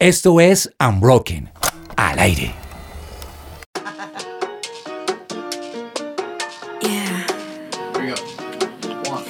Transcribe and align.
Esto 0.00 0.40
es 0.40 0.72
Unbroken, 0.80 1.50
al 1.94 2.18
aire. 2.20 2.54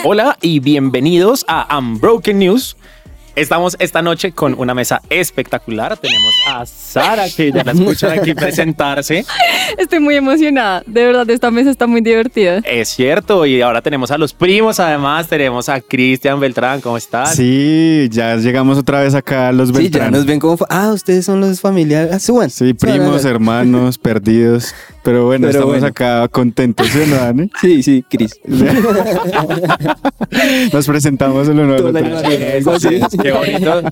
Hola 0.05 0.39
y 0.41 0.61
bienvenidos 0.61 1.45
a 1.49 1.77
Unbroken 1.77 2.39
News. 2.39 2.77
Estamos 3.41 3.75
esta 3.79 4.03
noche 4.03 4.33
con 4.33 4.55
una 4.59 4.75
mesa 4.75 5.01
espectacular. 5.09 5.97
Tenemos 5.97 6.35
a 6.47 6.67
Sara, 6.67 7.25
que 7.35 7.51
ya 7.51 7.65
la 7.65 7.73
escuchan 7.73 8.19
aquí 8.19 8.35
presentarse. 8.35 9.25
Estoy 9.79 9.99
muy 9.99 10.15
emocionada. 10.17 10.83
De 10.85 11.07
verdad, 11.07 11.29
esta 11.31 11.51
mesa 11.51 11.71
está 11.71 11.87
muy 11.87 12.03
divertida. 12.03 12.59
Es 12.59 12.91
cierto. 12.91 13.47
Y 13.47 13.63
ahora 13.63 13.81
tenemos 13.81 14.11
a 14.11 14.19
los 14.19 14.35
primos, 14.35 14.79
además. 14.79 15.27
Tenemos 15.27 15.71
a 15.71 15.81
Cristian 15.81 16.39
Beltrán. 16.39 16.83
¿Cómo 16.83 16.99
estás? 16.99 17.35
Sí, 17.35 18.09
ya 18.13 18.37
llegamos 18.37 18.77
otra 18.77 19.01
vez 19.01 19.15
acá 19.15 19.49
a 19.49 19.53
los 19.53 19.69
Sí, 19.69 19.75
ya 19.75 19.81
Beltrán. 19.81 20.13
nos 20.13 20.27
ven 20.27 20.39
como. 20.39 20.59
Ah, 20.69 20.91
ustedes 20.93 21.25
son 21.25 21.41
los 21.41 21.63
familiares. 21.63 22.13
Ah, 22.13 22.19
suban. 22.19 22.51
Sí, 22.51 22.75
primos, 22.75 23.23
Suban, 23.23 23.35
hermanos, 23.35 23.97
perdidos. 23.99 24.75
Pero 25.03 25.25
bueno, 25.25 25.47
Pero 25.47 25.61
estamos 25.61 25.75
bueno. 25.77 25.87
acá 25.87 26.29
contentos, 26.29 26.87
¿sí, 26.89 26.99
no, 27.07 27.17
Dani? 27.17 27.51
Sí, 27.59 27.83
sí, 27.83 28.05
Cris. 28.11 28.39
Nos 30.75 30.87
presentamos 30.87 31.49
el 31.49 31.59
uno 31.59 31.73
al 31.75 31.81
Toda 31.81 32.01
la 32.03 32.21
bonito. 33.33 33.83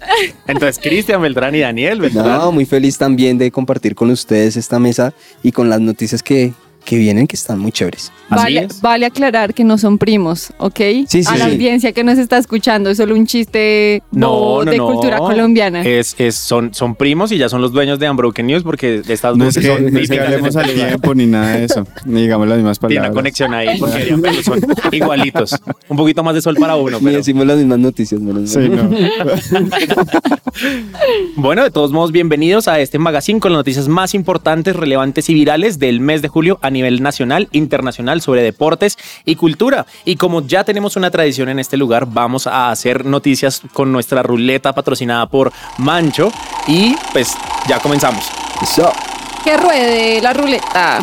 Entonces, 0.47 0.79
Cristian 0.83 1.21
Beltrán 1.23 1.55
y 1.55 1.61
Daniel 1.61 2.01
Beltrán. 2.01 2.27
No, 2.27 2.53
muy 2.53 2.67
feliz 2.67 2.99
también 2.99 3.39
de 3.39 3.51
compartir 3.51 3.95
con 3.95 4.11
ustedes 4.11 4.57
esta 4.57 4.79
mesa 4.79 5.13
y 5.43 5.53
con 5.53 5.69
las 5.69 5.81
noticias 5.81 6.23
que, 6.23 6.53
que 6.89 6.97
vienen, 6.97 7.27
que 7.27 7.37
están 7.37 7.59
muy 7.59 7.71
chéveres. 7.71 8.11
Así 8.31 8.45
Vale, 8.45 8.67
es. 8.71 8.81
vale 8.81 9.05
aclarar 9.05 9.53
que 9.53 9.63
no 9.63 9.77
son 9.77 9.99
primos, 9.99 10.55
¿ok? 10.57 10.79
Sí, 11.07 11.07
sí, 11.07 11.25
A 11.27 11.37
la 11.37 11.45
sí. 11.45 11.51
audiencia 11.53 11.93
que 11.93 12.03
nos 12.03 12.17
está 12.17 12.39
escuchando, 12.39 12.89
es 12.89 12.97
solo 12.97 13.15
un 13.15 13.27
chiste 13.27 14.03
bobo 14.11 14.65
de 14.65 14.79
cultura 14.79 15.19
colombiana. 15.19 15.83
Es, 15.83 16.15
es, 16.19 16.37
son, 16.37 16.73
son 16.73 16.95
primos 16.95 17.31
y 17.31 17.37
ya 17.37 17.51
son 17.51 17.61
los 17.61 17.73
dueños 17.73 17.99
de 17.99 18.09
Unbroken 18.09 18.47
News 18.47 18.63
porque 18.63 19.03
de 19.03 19.13
estas 19.13 19.37
No 19.37 19.47
es 19.47 19.59
que, 19.59 19.67
son 19.67 19.93
no 19.93 19.99
es 19.99 20.09
que 20.09 20.19
hablemos 20.19 20.57
al 20.57 20.73
tiempo 20.73 21.15
ni 21.15 21.27
nada 21.27 21.59
de 21.59 21.65
eso. 21.65 21.87
Ni 22.07 22.23
digamos 22.23 22.49
las 22.49 22.57
mismas 22.57 22.79
Tiene 22.79 22.95
palabras. 22.95 23.11
una 23.11 23.21
conexión 23.21 23.53
ahí 23.53 23.79
porque 23.79 24.43
son 24.43 24.61
igualitos. 24.93 25.57
Un 25.89 25.97
poquito 25.99 26.23
más 26.23 26.35
de 26.35 26.41
sol 26.41 26.57
para 26.59 26.77
uno. 26.77 27.01
Pero... 27.03 27.19
decimos 27.19 27.47
las 27.47 27.59
mismas 27.59 27.81
noticias, 27.81 28.19
menos 28.19 28.49
Sí, 28.49 28.67
no. 28.67 28.89
Bueno, 31.37 31.63
de 31.63 31.71
todos 31.71 31.93
modos, 31.93 32.11
bienvenidos 32.13 32.67
a 32.67 32.81
este 32.81 32.99
magazine 32.99 33.41
con 33.41 33.53
las 33.53 33.61
noticias 33.61 33.89
más 33.89 34.15
importantes, 34.15 34.75
relevantes 34.75 35.29
y 35.29 35.35
virales 35.35 35.79
del 35.79 36.01
mes 36.01 36.23
de 36.23 36.29
julio 36.29 36.59
a 36.63 36.71
nivel 36.71 36.78
nacional, 37.03 37.49
internacional 37.53 38.21
sobre 38.21 38.43
deportes 38.43 38.97
y 39.25 39.37
cultura. 39.37 39.87
Y 40.05 40.17
como 40.17 40.47
ya 40.47 40.65
tenemos 40.65 40.97
una 40.97 41.11
tradición 41.11 41.49
en 41.49 41.59
este 41.59 41.77
lugar, 41.77 42.07
vamos 42.09 42.47
a 42.47 42.71
hacer 42.71 43.05
noticias 43.05 43.63
con 43.73 43.93
nuestra 43.93 44.23
ruleta 44.23 44.75
patrocinada 44.75 45.27
por 45.27 45.53
Mancho 45.79 46.31
y 46.67 46.95
pues 47.13 47.35
ya 47.69 47.79
comenzamos. 47.81 48.25
Eso. 48.63 48.93
Que 49.45 49.57
ruede 49.57 50.21
la 50.21 50.33
ruleta. 50.33 51.01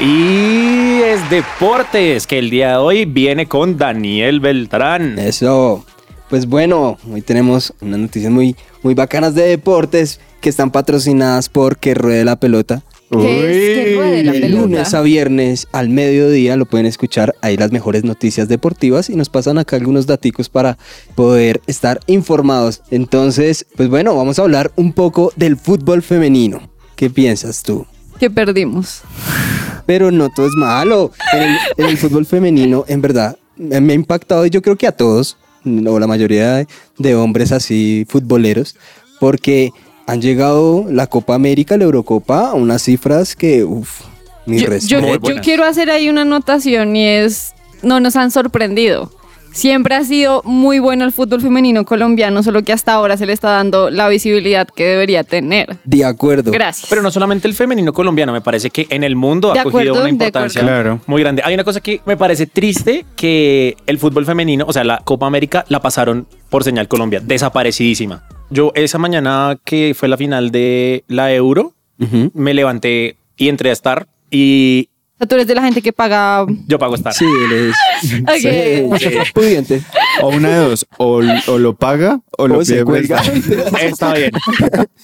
Y 0.00 1.00
es 1.02 1.30
deportes 1.30 2.26
que 2.26 2.38
el 2.38 2.50
día 2.50 2.70
de 2.70 2.76
hoy 2.76 3.04
viene 3.04 3.46
con 3.46 3.76
Daniel 3.76 4.40
Beltrán. 4.40 5.18
Eso. 5.18 5.84
Pues 6.32 6.46
bueno, 6.46 6.96
hoy 7.12 7.20
tenemos 7.20 7.74
unas 7.82 8.00
noticias 8.00 8.32
muy, 8.32 8.56
muy 8.82 8.94
bacanas 8.94 9.34
de 9.34 9.42
deportes 9.42 10.18
que 10.40 10.48
están 10.48 10.70
patrocinadas 10.70 11.50
por 11.50 11.76
Que 11.76 11.92
Ruede 11.92 12.24
la 12.24 12.36
Pelota. 12.36 12.82
Que 13.10 13.50
es 13.50 13.84
que 13.84 13.96
ruede 13.96 14.24
la 14.24 14.32
De 14.32 14.40
pelota. 14.40 14.62
lunes 14.62 14.94
a 14.94 15.02
viernes 15.02 15.68
al 15.72 15.90
mediodía 15.90 16.56
lo 16.56 16.64
pueden 16.64 16.86
escuchar 16.86 17.34
ahí 17.42 17.58
las 17.58 17.70
mejores 17.70 18.04
noticias 18.04 18.48
deportivas 18.48 19.10
y 19.10 19.14
nos 19.14 19.28
pasan 19.28 19.58
acá 19.58 19.76
algunos 19.76 20.06
daticos 20.06 20.48
para 20.48 20.78
poder 21.14 21.60
estar 21.66 22.00
informados. 22.06 22.80
Entonces, 22.90 23.66
pues 23.76 23.90
bueno, 23.90 24.16
vamos 24.16 24.38
a 24.38 24.42
hablar 24.42 24.72
un 24.76 24.94
poco 24.94 25.34
del 25.36 25.58
fútbol 25.58 26.00
femenino. 26.00 26.70
¿Qué 26.96 27.10
piensas 27.10 27.62
tú? 27.62 27.84
Que 28.18 28.30
perdimos. 28.30 29.02
Pero 29.84 30.10
no 30.10 30.30
todo 30.30 30.46
es 30.46 30.54
malo. 30.56 31.12
En 31.34 31.42
el, 31.42 31.56
en 31.76 31.86
el 31.90 31.98
fútbol 31.98 32.24
femenino, 32.24 32.86
en 32.88 33.02
verdad, 33.02 33.36
me 33.58 33.82
me 33.82 33.92
ha 33.92 33.96
impactado 33.96 34.46
y 34.46 34.50
yo 34.50 34.62
creo 34.62 34.76
que 34.76 34.86
a 34.86 34.92
todos, 34.92 35.36
o 35.64 35.98
la 35.98 36.06
mayoría 36.06 36.66
de, 36.98 37.14
hombres 37.14 37.52
así 37.52 38.06
futboleros, 38.08 38.76
porque 39.20 39.70
han 40.06 40.20
llegado 40.20 40.86
la 40.90 41.06
Copa 41.06 41.34
América, 41.34 41.76
la 41.76 41.84
Eurocopa, 41.84 42.50
a 42.50 42.54
unas 42.54 42.82
cifras 42.82 43.36
que, 43.36 43.64
uff, 43.64 44.02
mi 44.46 44.58
Yo, 44.58 44.66
respeto. 44.68 45.30
yo- 45.30 45.40
quiero 45.40 45.64
hacer 45.64 45.90
ahí 45.90 46.08
una 46.08 46.22
anotación 46.22 46.96
y 46.96 47.06
es, 47.06 47.52
no 47.82 48.00
nos 48.00 48.16
han 48.16 48.30
sorprendido. 48.30 49.10
Siempre 49.52 49.94
ha 49.94 50.04
sido 50.04 50.42
muy 50.44 50.78
bueno 50.78 51.04
el 51.04 51.12
fútbol 51.12 51.40
femenino 51.40 51.84
colombiano, 51.84 52.42
solo 52.42 52.62
que 52.62 52.72
hasta 52.72 52.94
ahora 52.94 53.16
se 53.16 53.26
le 53.26 53.32
está 53.32 53.50
dando 53.50 53.90
la 53.90 54.08
visibilidad 54.08 54.66
que 54.66 54.84
debería 54.84 55.24
tener. 55.24 55.76
De 55.84 56.04
acuerdo. 56.04 56.50
Gracias. 56.50 56.88
Pero 56.88 57.02
no 57.02 57.10
solamente 57.10 57.46
el 57.46 57.54
femenino 57.54 57.92
colombiano, 57.92 58.32
me 58.32 58.40
parece 58.40 58.70
que 58.70 58.86
en 58.88 59.04
el 59.04 59.14
mundo 59.14 59.52
De 59.52 59.60
ha 59.60 59.64
cogido 59.64 59.94
una 59.94 60.08
importancia. 60.08 60.62
Claro. 60.62 61.00
muy 61.06 61.22
grande. 61.22 61.42
Hay 61.44 61.54
una 61.54 61.64
cosa 61.64 61.80
que 61.80 62.00
me 62.06 62.16
parece 62.16 62.46
triste, 62.46 63.04
que 63.16 63.76
el 63.86 63.98
fútbol 63.98 64.24
femenino, 64.24 64.64
o 64.66 64.72
sea, 64.72 64.84
la 64.84 64.98
Copa 64.98 65.26
América 65.26 65.64
la 65.68 65.80
pasaron 65.80 66.26
por 66.48 66.64
señal 66.64 66.88
Colombia, 66.88 67.20
desaparecidísima. 67.20 68.24
Yo 68.50 68.72
esa 68.74 68.98
mañana 68.98 69.58
que 69.64 69.94
fue 69.96 70.08
la 70.08 70.16
final 70.16 70.50
de 70.50 71.04
la 71.08 71.32
Euro, 71.32 71.74
me 72.34 72.52
levanté 72.52 73.16
y 73.36 73.48
entré 73.48 73.70
a 73.70 73.72
estar 73.72 74.08
y 74.30 74.88
sea, 75.22 75.28
tú 75.28 75.34
eres 75.36 75.46
de 75.46 75.54
la 75.54 75.62
gente 75.62 75.82
que 75.82 75.92
paga... 75.92 76.44
yo 76.66 76.78
pago 76.78 76.94
estar. 76.94 77.12
Sí, 77.12 77.24
él 77.24 77.70
es 77.70 78.20
Ok. 78.22 78.98
sí, 78.98 79.08
sí, 79.08 79.18
pudiente. 79.32 79.82
O 80.20 80.28
una 80.28 80.48
de 80.48 80.56
dos. 80.56 80.86
O, 80.98 81.20
o 81.46 81.58
lo 81.58 81.74
paga 81.74 82.20
o 82.38 82.48
lo 82.48 82.64
se 82.64 82.74
pide 82.74 82.84
cuelga. 82.84 83.22
Está 83.80 84.14
bien. 84.14 84.32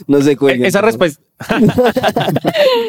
No 0.06 0.22
se 0.22 0.36
cuelga. 0.36 0.66
Esa 0.66 0.80
respuesta. 0.80 1.22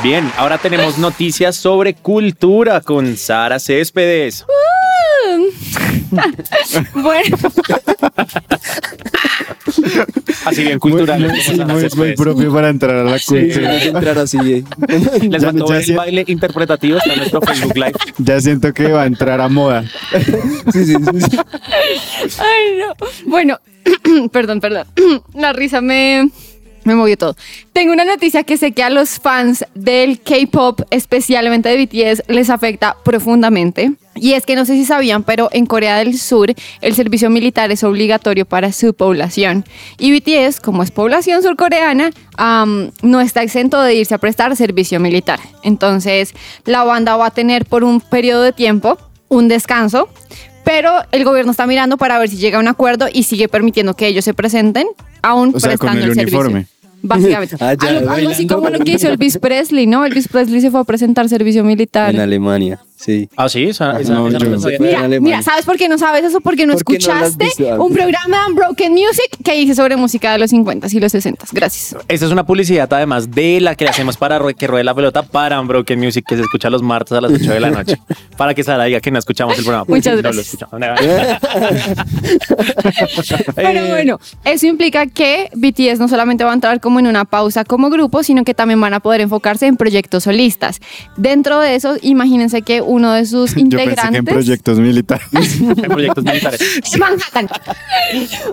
Bien, 0.03 0.31
ahora 0.37 0.59
tenemos 0.59 0.99
noticias 0.99 1.57
sobre 1.57 1.95
cultura 1.95 2.81
con 2.83 3.17
Sara 3.17 3.59
Céspedes. 3.59 4.45
Bueno, 6.95 7.37
Así 10.45 10.63
bien 10.63 10.79
cultural. 10.79 11.21
Muy, 11.21 11.29
muy- 11.31 11.65
muy 11.67 11.81
Céspedes. 11.83 12.17
propio 12.17 12.53
para 12.53 12.69
entrar 12.69 12.97
a 12.97 13.05
la 13.05 13.19
cultura. 13.19 13.83
entrar 13.83 14.19
así. 14.19 14.39
eh. 14.39 14.65
Les 15.29 15.43
Ya- 15.43 15.51
el 15.51 15.85
sé- 15.85 15.95
baile 15.95 16.25
interpretativo 16.27 16.99
está 16.99 17.13
en 17.13 17.19
nuestro 17.21 17.41
Facebook 17.41 17.75
Live. 17.77 17.93
Ya 18.19 18.41
siento 18.41 18.73
que 18.73 18.91
va 18.93 19.03
a 19.03 19.07
entrar 19.07 19.41
a 19.41 19.49
moda. 19.49 19.85
Sí, 20.73 20.85
sí, 20.87 20.95
sí, 20.95 21.21
sí. 21.31 21.39
ay 22.39 22.79
no. 22.79 22.95
Bueno, 23.31 23.59
perdón, 24.33 24.61
perdón. 24.61 24.87
La 25.35 25.53
risa 25.53 25.81
me, 25.81 26.31
me 26.85 26.95
movió 26.95 27.17
todo. 27.17 27.37
Tengo 27.73 27.93
una 27.93 28.05
noticia 28.05 28.45
que 28.45 28.57
sé 28.57 28.73
que 28.73 28.83
a 28.83 28.91
los 28.91 29.19
fans 29.19 29.65
del 29.75 30.21
K-pop, 30.21 30.83
especialmente 30.91 31.69
de 31.69 31.85
BTS, 31.85 32.23
les 32.29 32.51
afecta 32.51 32.97
profundamente. 33.05 33.93
Y 34.17 34.35
es 34.35 34.47
que 34.47 34.55
no 34.55 34.65
sé 34.65 34.75
si 34.75 34.85
sabían, 34.85 35.25
pero 35.25 35.49
en 35.53 35.67
Corea 35.67 35.99
del 35.99 36.19
Sur 36.19 36.55
el 36.81 36.95
servicio 36.95 37.31
militar 37.31 37.73
es 37.73 37.83
obligatorio 37.83 38.47
para 38.47 38.73
su 38.73 38.95
población. 38.95 39.65
Y 39.99 40.13
BTS, 40.13 40.61
como 40.61 40.83
es 40.83 40.93
población 40.93 41.43
surcoreana, 41.43 42.11
am, 42.37 42.93
no 43.03 43.21
está 43.21 43.43
exento 43.43 43.81
de 43.83 43.95
irse 43.95 44.15
a 44.15 44.19
prestar 44.19 44.55
servicio 44.57 45.01
militar. 45.01 45.41
Entonces, 45.65 46.33
la 46.65 46.85
banda 46.85 47.17
va 47.17 47.27
a 47.27 47.31
tener 47.33 47.65
por 47.65 47.83
un 47.83 48.01
periodo 48.01 48.43
de 48.43 48.53
tiempo 48.53 48.99
un 49.29 49.49
descanso, 49.49 50.09
pero 50.65 50.93
el 51.13 51.25
gobierno 51.25 51.51
está 51.51 51.67
mirando 51.67 51.97
para 51.97 52.19
ver 52.19 52.29
si 52.29 52.37
llega 52.37 52.59
a 52.59 52.61
un 52.61 52.69
acuerdo 52.69 53.07
y 53.13 53.25
sigue 53.25 53.49
permitiendo 53.49 53.95
que 53.95 54.07
ellos 54.07 54.25
se 54.25 54.35
presenten, 54.35 54.87
aún 55.23 55.53
O 55.55 55.61
sea, 55.61 55.77
con 55.77 55.91
prestando 55.91 56.05
el 56.05 56.11
el, 56.11 56.15
servicio. 56.15 56.74
Básicamente. 57.05 57.57
Ah, 57.65 57.75
ya, 57.75 57.89
algo, 57.89 58.11
algo 58.11 58.31
así 58.31 58.47
como 58.47 58.69
lo 58.71 58.79
que 58.81 58.93
hizo 58.93 59.09
Elvis 59.13 59.39
Presley, 59.39 59.87
¿no? 59.87 60.05
Elvis 60.05 60.29
Presley 60.29 60.61
se 60.61 60.71
fue 60.71 60.81
a 60.81 60.85
presentar 60.85 61.29
servicio 61.29 61.63
militar. 61.63 62.15
En 62.15 62.21
Alemania, 62.21 62.81
sí. 62.97 63.29
Ah, 63.37 63.49
sí, 63.49 63.65
esa, 63.65 64.01
esa- 64.01 64.15
No, 64.15 64.29
esa 64.29 64.39
no 64.39 64.59
sabía. 64.61 64.79
Mira, 64.79 65.09
mira, 65.21 65.43
¿sabes 65.43 65.65
por 65.65 65.77
qué 65.77 65.89
no 65.89 65.99
sabes 65.99 66.25
eso? 66.25 66.41
Porque 66.41 66.67
no 66.67 66.75
Porque 66.75 66.97
escuchaste 66.97 67.47
un 67.79 67.93
programa 67.93 68.45
de 68.45 68.51
Unbroken 68.53 68.93
Music 68.93 69.29
que 69.45 69.57
hice 69.61 69.75
sobre 69.75 69.97
música 69.97 70.33
de 70.33 70.39
los 70.39 70.51
50 70.51 70.87
y 70.91 71.01
los 71.01 71.13
60. 71.13 71.47
Gracias. 71.53 71.97
Esta 72.09 72.27
es 72.27 72.33
una 72.33 72.45
publicidad 72.47 72.91
además 72.93 73.31
de 73.31 73.61
la 73.61 73.75
que 73.75 73.85
le 73.85 73.91
hacemos 73.91 74.17
para 74.17 74.41
que 74.55 74.67
ruede 74.67 74.85
la 74.85 74.95
pelota 74.95 75.23
para 75.23 75.61
Unbroken 75.61 75.99
Music 76.01 76.25
que 76.27 76.37
se 76.37 76.43
escucha 76.43 76.71
los 76.71 76.83
martes 76.83 77.13
a 77.17 77.21
las 77.21 77.33
8 77.33 77.53
de 77.53 77.61
la 77.61 77.71
noche. 77.71 77.99
para 78.37 78.55
que 78.55 78.63
Sara 78.65 78.85
diga 78.85 79.01
que 79.01 79.11
no 79.11 79.19
escuchamos 79.19 79.57
el 79.59 79.65
programa. 79.65 79.85
porque 79.85 79.99
Muchas 79.99 80.17
no 80.17 80.23
lo 80.23 80.33
gracias. 80.33 80.55
escuchamos. 80.55 80.75
Pero 83.55 83.81
Eh, 83.81 83.91
bueno, 83.91 84.21
eso 84.45 84.67
implica 84.67 85.07
que 85.07 85.51
BTS 85.55 85.99
no 85.99 86.09
solamente 86.09 86.45
va 86.45 86.51
a 86.51 86.55
entrar 86.55 86.81
como 86.81 86.99
en 87.01 87.07
una 87.07 87.25
pausa 87.25 87.65
como 87.65 87.91
grupo, 87.91 88.23
sino 88.23 88.45
que 88.45 88.55
también 88.55 88.81
van 88.81 88.95
a 88.95 89.01
poder 89.01 89.21
enfocarse 89.21 89.67
en 89.67 89.77
proyectos 89.77 90.25
solistas. 90.25 90.81
Dentro 91.17 91.61
de 91.61 91.75
eso, 91.75 91.97
imagínense 92.03 92.63
que 92.63 92.81
uno 92.85 93.13
de 93.13 93.27
sus 93.27 93.51
Yo 93.55 93.55
pensé 93.55 93.77
que 93.77 93.83
en 93.83 93.91
integrantes... 93.91 94.35
proyectos 94.35 94.79
militares. 94.79 95.27
en 95.61 95.75
proyectos 95.75 96.25
militares. 96.25 96.61
Manhattan. 96.99 97.49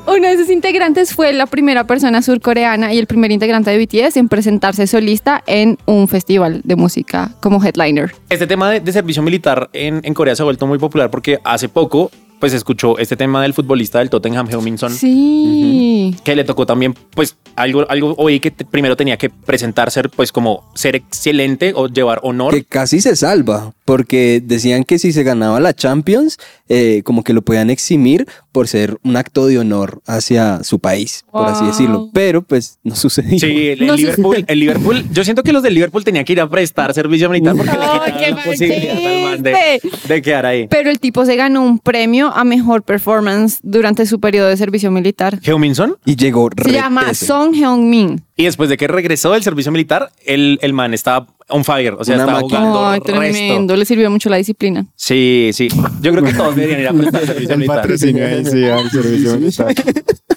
Uno 0.07 0.27
de 0.27 0.37
sus 0.37 0.49
integrantes 0.49 1.13
fue 1.13 1.33
la 1.33 1.45
primera 1.45 1.85
persona 1.85 2.21
surcoreana 2.21 2.93
y 2.93 2.99
el 2.99 3.07
primer 3.07 3.31
integrante 3.31 3.71
de 3.71 3.85
BTS 3.85 4.17
en 4.17 4.29
presentarse 4.29 4.87
solista 4.87 5.43
en 5.45 5.77
un 5.85 6.07
festival 6.07 6.61
de 6.63 6.75
música 6.75 7.31
como 7.39 7.63
headliner. 7.63 8.13
Este 8.29 8.47
tema 8.47 8.71
de, 8.71 8.79
de 8.79 8.91
servicio 8.91 9.21
militar 9.21 9.69
en, 9.73 10.01
en 10.03 10.13
Corea 10.13 10.35
se 10.35 10.41
ha 10.41 10.45
vuelto 10.45 10.67
muy 10.67 10.79
popular 10.79 11.09
porque 11.09 11.39
hace 11.43 11.69
poco 11.69 12.11
pues 12.41 12.51
escuchó 12.53 12.97
este 12.97 13.15
tema 13.15 13.41
del 13.41 13.53
futbolista 13.53 13.99
del 13.99 14.09
Tottenham, 14.09 14.49
Heung-min-son, 14.49 14.91
Sí. 14.91 16.15
que 16.23 16.35
le 16.35 16.43
tocó 16.43 16.65
también 16.65 16.93
pues 17.15 17.37
algo, 17.55 17.85
algo 17.89 18.15
oí 18.17 18.39
que 18.39 18.51
te- 18.51 18.65
primero 18.65 18.95
tenía 18.97 19.15
que 19.17 19.29
presentar 19.29 19.91
ser 19.91 20.09
pues 20.09 20.31
como 20.31 20.69
ser 20.73 20.95
excelente 20.95 21.71
o 21.75 21.87
llevar 21.87 22.19
honor. 22.23 22.53
Que 22.53 22.63
casi 22.63 22.99
se 22.99 23.15
salva, 23.15 23.73
porque 23.85 24.41
decían 24.43 24.83
que 24.83 24.99
si 24.99 25.13
se 25.13 25.23
ganaba 25.23 25.59
la 25.59 25.73
Champions, 25.73 26.37
eh, 26.67 27.01
como 27.05 27.23
que 27.23 27.33
lo 27.33 27.41
podían 27.41 27.69
eximir 27.69 28.25
por 28.51 28.67
ser 28.67 28.97
un 29.03 29.15
acto 29.17 29.45
de 29.47 29.59
honor 29.59 30.01
hacia 30.07 30.63
su 30.63 30.79
país, 30.79 31.23
por 31.31 31.47
así 31.47 31.65
decirlo. 31.65 32.09
Pero 32.13 32.41
pues 32.41 32.79
no 32.83 32.95
sucedió. 32.95 33.37
Sí, 33.39 33.69
el, 33.69 33.81
el 33.81 33.87
No 33.87 33.93
sé- 33.95 34.01
Liverpool, 34.01 34.45
el 34.47 34.59
Liverpool, 34.59 35.05
yo 35.11 35.23
siento 35.23 35.43
que 35.43 35.53
los 35.53 35.61
del 35.63 35.73
Liverpool 35.75 36.03
tenían 36.03 36.25
que 36.25 36.33
ir 36.33 36.41
a 36.41 36.49
prestar 36.49 36.93
servicio 36.93 37.29
militar 37.29 37.55
porque 37.55 37.71
le 37.71 37.77
Ay, 37.83 37.99
quitaron 37.99 38.19
qué 38.19 38.29
la 38.29 38.35
mal 38.35 38.45
posibilidad 38.45 38.95
al 38.97 39.23
man 39.23 39.43
de, 39.43 39.79
chiste. 39.81 40.07
de 40.13 40.21
quedar 40.21 40.45
ahí. 40.47 40.67
Pero 40.67 40.89
el 40.89 40.99
tipo 40.99 41.25
se 41.25 41.35
ganó 41.35 41.61
un 41.61 41.77
premio 41.79 42.30
a 42.33 42.43
mejor 42.43 42.83
performance 42.83 43.59
durante 43.63 44.05
su 44.05 44.19
periodo 44.19 44.47
de 44.49 44.57
servicio 44.57 44.91
militar. 44.91 45.39
Heung-min-son 45.43 45.97
Y 46.05 46.15
llegó 46.15 46.49
Se 46.63 46.71
llama. 46.71 47.13
Song 47.13 47.53
Heung-min. 47.53 48.21
y 48.35 48.45
después 48.45 48.69
de 48.69 48.77
que 48.77 48.87
regresó 48.87 49.31
del 49.33 49.43
servicio 49.43 49.71
militar, 49.71 50.11
el, 50.25 50.57
el 50.61 50.73
man 50.73 50.93
estaba 50.93 51.27
on 51.51 51.63
fire, 51.63 51.93
o 51.97 52.03
sea, 52.03 52.15
Una 52.15 52.23
estaba 52.23 52.41
máquina. 52.41 52.59
jugando 52.59 52.85
Ay, 52.87 52.99
resto. 52.99 53.11
tremendo. 53.13 53.75
Le 53.75 53.85
sirvió 53.85 54.09
mucho 54.09 54.29
la 54.29 54.37
disciplina. 54.37 54.85
Sí, 54.95 55.51
sí. 55.53 55.67
Yo 56.01 56.11
creo 56.11 56.23
que 56.23 56.33
todos 56.33 56.55
deberían 56.55 56.81
ir 56.81 56.87
a 56.87 56.93
prestar 56.93 57.25
servicio 57.25 57.49
El 57.53 57.57
militar. 57.59 57.81
patrocinio 57.81 58.25
ahí, 58.27 58.45
sí, 58.45 58.63
al 58.65 58.89
servicio 58.89 59.37
militar. 59.37 59.75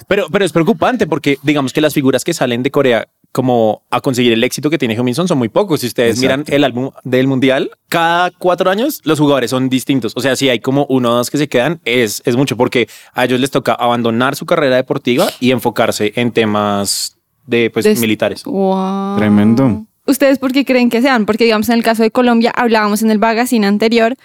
Pero, 0.06 0.26
pero 0.30 0.44
es 0.44 0.52
preocupante 0.52 1.06
porque 1.06 1.38
digamos 1.42 1.72
que 1.72 1.80
las 1.80 1.94
figuras 1.94 2.24
que 2.24 2.34
salen 2.34 2.62
de 2.62 2.70
Corea 2.70 3.08
como 3.32 3.82
a 3.90 4.00
conseguir 4.00 4.32
el 4.32 4.44
éxito 4.44 4.70
que 4.70 4.78
tiene 4.78 4.94
Heung-min 4.94 5.14
Son 5.14 5.26
son 5.26 5.38
muy 5.38 5.48
pocos. 5.48 5.80
Si 5.80 5.88
ustedes 5.88 6.20
miran 6.20 6.44
el 6.46 6.62
álbum 6.62 6.90
del 7.02 7.26
mundial, 7.26 7.70
cada 7.88 8.30
cuatro 8.30 8.70
años 8.70 9.00
los 9.04 9.18
jugadores 9.18 9.50
son 9.50 9.68
distintos. 9.68 10.12
O 10.14 10.20
sea, 10.20 10.36
si 10.36 10.48
hay 10.50 10.60
como 10.60 10.86
uno 10.88 11.10
o 11.10 11.14
dos 11.16 11.30
que 11.30 11.38
se 11.38 11.48
quedan, 11.48 11.80
es, 11.84 12.22
es 12.26 12.36
mucho 12.36 12.56
porque 12.56 12.86
a 13.12 13.24
ellos 13.24 13.40
les 13.40 13.50
toca 13.50 13.72
abandonar 13.72 14.36
su 14.36 14.46
carrera 14.46 14.76
deportiva 14.76 15.26
y 15.40 15.50
enfocarse 15.50 16.12
en 16.14 16.30
temas 16.30 17.16
de 17.46 17.70
pues 17.70 17.84
Des- 17.84 18.00
militares. 18.00 18.44
Wow. 18.44 19.16
Tremendo. 19.16 19.84
¿Ustedes 20.06 20.38
por 20.38 20.52
qué 20.52 20.64
creen 20.64 20.90
que 20.90 21.00
sean? 21.00 21.26
Porque 21.26 21.44
digamos 21.44 21.68
en 21.68 21.76
el 21.76 21.82
caso 21.82 22.02
de 22.02 22.10
Colombia 22.10 22.52
hablábamos 22.54 23.02
en 23.02 23.10
el 23.10 23.18
magazine 23.18 23.66
anterior 23.66 24.16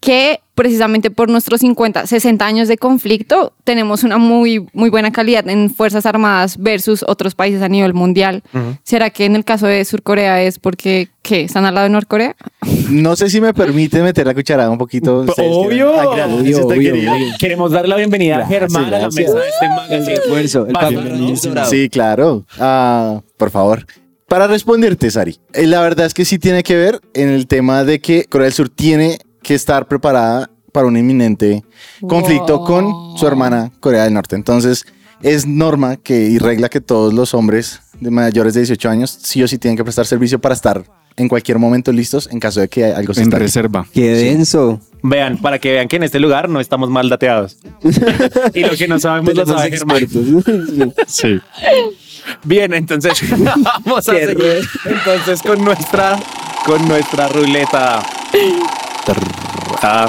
que 0.00 0.40
precisamente 0.54 1.10
por 1.10 1.30
nuestros 1.30 1.60
50, 1.62 2.06
60 2.06 2.44
años 2.44 2.68
de 2.68 2.76
conflicto 2.76 3.54
tenemos 3.64 4.04
una 4.04 4.18
muy, 4.18 4.66
muy 4.74 4.90
buena 4.90 5.10
calidad 5.10 5.48
en 5.48 5.70
Fuerzas 5.70 6.04
Armadas 6.04 6.58
versus 6.58 7.02
otros 7.08 7.34
países 7.34 7.62
a 7.62 7.68
nivel 7.70 7.94
mundial. 7.94 8.42
¿Será 8.82 9.08
que 9.08 9.24
en 9.24 9.34
el 9.34 9.44
caso 9.46 9.66
de 9.66 9.82
Surcorea 9.84 10.42
es 10.42 10.58
porque 10.58 11.08
¿qué? 11.22 11.40
¿Están 11.44 11.64
al 11.64 11.74
lado 11.74 11.84
de 11.86 11.90
Norcorea? 11.90 12.36
No 12.90 13.16
sé 13.16 13.30
si 13.30 13.40
me 13.40 13.54
permite 13.54 14.02
meter 14.02 14.26
la 14.26 14.34
cucharada 14.34 14.68
un 14.68 14.76
poquito. 14.76 15.24
Obvio. 15.38 15.90
quieran. 15.92 16.30
Ah, 16.30 16.36
gracias, 16.36 16.60
Obvio. 16.60 16.94
Queremos 17.38 17.72
darle 17.72 17.88
la 17.88 17.96
bienvenida 17.96 18.40
a 18.40 18.46
Germán 18.46 18.92
a 18.92 18.98
la 18.98 19.08
mesa 19.08 19.32
de 19.38 19.48
este 19.48 19.68
magazine. 19.68 20.12
Esfuerzo, 20.12 20.66
el 20.66 20.72
Vale, 20.74 20.96
papel 20.98 21.20
¿no? 21.20 21.34
dorado. 21.34 21.70
Sí, 21.70 21.88
claro. 21.88 22.44
Ah, 22.60 23.22
por 23.38 23.50
favor. 23.50 23.86
Para 24.28 24.46
responderte, 24.46 25.10
Sari, 25.10 25.38
eh, 25.52 25.66
la 25.66 25.80
verdad 25.82 26.06
es 26.06 26.14
que 26.14 26.24
sí 26.24 26.38
tiene 26.38 26.62
que 26.62 26.76
ver 26.76 27.00
en 27.14 27.28
el 27.28 27.46
tema 27.46 27.84
de 27.84 28.00
que 28.00 28.24
Corea 28.24 28.46
del 28.46 28.54
Sur 28.54 28.68
tiene 28.68 29.18
que 29.42 29.54
estar 29.54 29.86
preparada 29.86 30.50
para 30.72 30.86
un 30.86 30.96
inminente 30.96 31.62
conflicto 32.08 32.58
Wow. 32.58 32.66
con 32.66 33.18
su 33.18 33.26
hermana 33.26 33.70
Corea 33.80 34.04
del 34.04 34.14
Norte. 34.14 34.34
Entonces, 34.34 34.86
es 35.22 35.46
norma 35.46 35.96
que 35.96 36.22
y 36.24 36.38
regla 36.38 36.68
que 36.68 36.80
todos 36.80 37.12
los 37.14 37.32
hombres 37.34 37.80
de 38.00 38.10
mayores 38.10 38.54
de 38.54 38.60
18 38.60 38.88
años 38.90 39.16
sí 39.22 39.42
o 39.42 39.46
sí 39.48 39.58
tienen 39.58 39.76
que 39.76 39.84
prestar 39.84 40.04
servicio 40.06 40.40
para 40.40 40.54
estar 40.54 40.82
en 41.16 41.28
cualquier 41.28 41.58
momento 41.60 41.92
listos 41.92 42.28
en 42.32 42.40
caso 42.40 42.58
de 42.60 42.68
que 42.68 42.84
algo 42.86 43.14
se 43.14 43.20
En 43.20 43.28
estalle. 43.28 43.44
reserva. 43.44 43.86
Qué 43.92 44.14
denso. 44.14 44.80
Vean, 45.02 45.38
para 45.38 45.60
que 45.60 45.70
vean 45.70 45.86
que 45.86 45.96
en 45.96 46.02
este 46.02 46.18
lugar 46.18 46.48
no 46.48 46.58
estamos 46.60 46.90
mal 46.90 47.08
dateados. 47.08 47.58
y 48.54 48.60
lo 48.60 48.70
que 48.70 48.88
no 48.88 48.98
sabemos 48.98 49.34
lo 49.34 49.46
sabe 49.46 49.70
Germán. 49.70 49.98
expertos. 49.98 50.94
Sí. 51.06 51.40
Bien, 52.44 52.72
entonces 52.74 53.22
vamos 53.84 54.08
a 54.08 54.12
Qué 54.12 54.20
seguir 54.26 54.38
ruido. 54.38 54.60
entonces 54.84 55.42
con 55.42 55.64
nuestra 55.64 56.18
con 56.64 56.86
nuestra 56.88 57.28
ruleta. 57.28 58.02
Ah. 59.82 60.08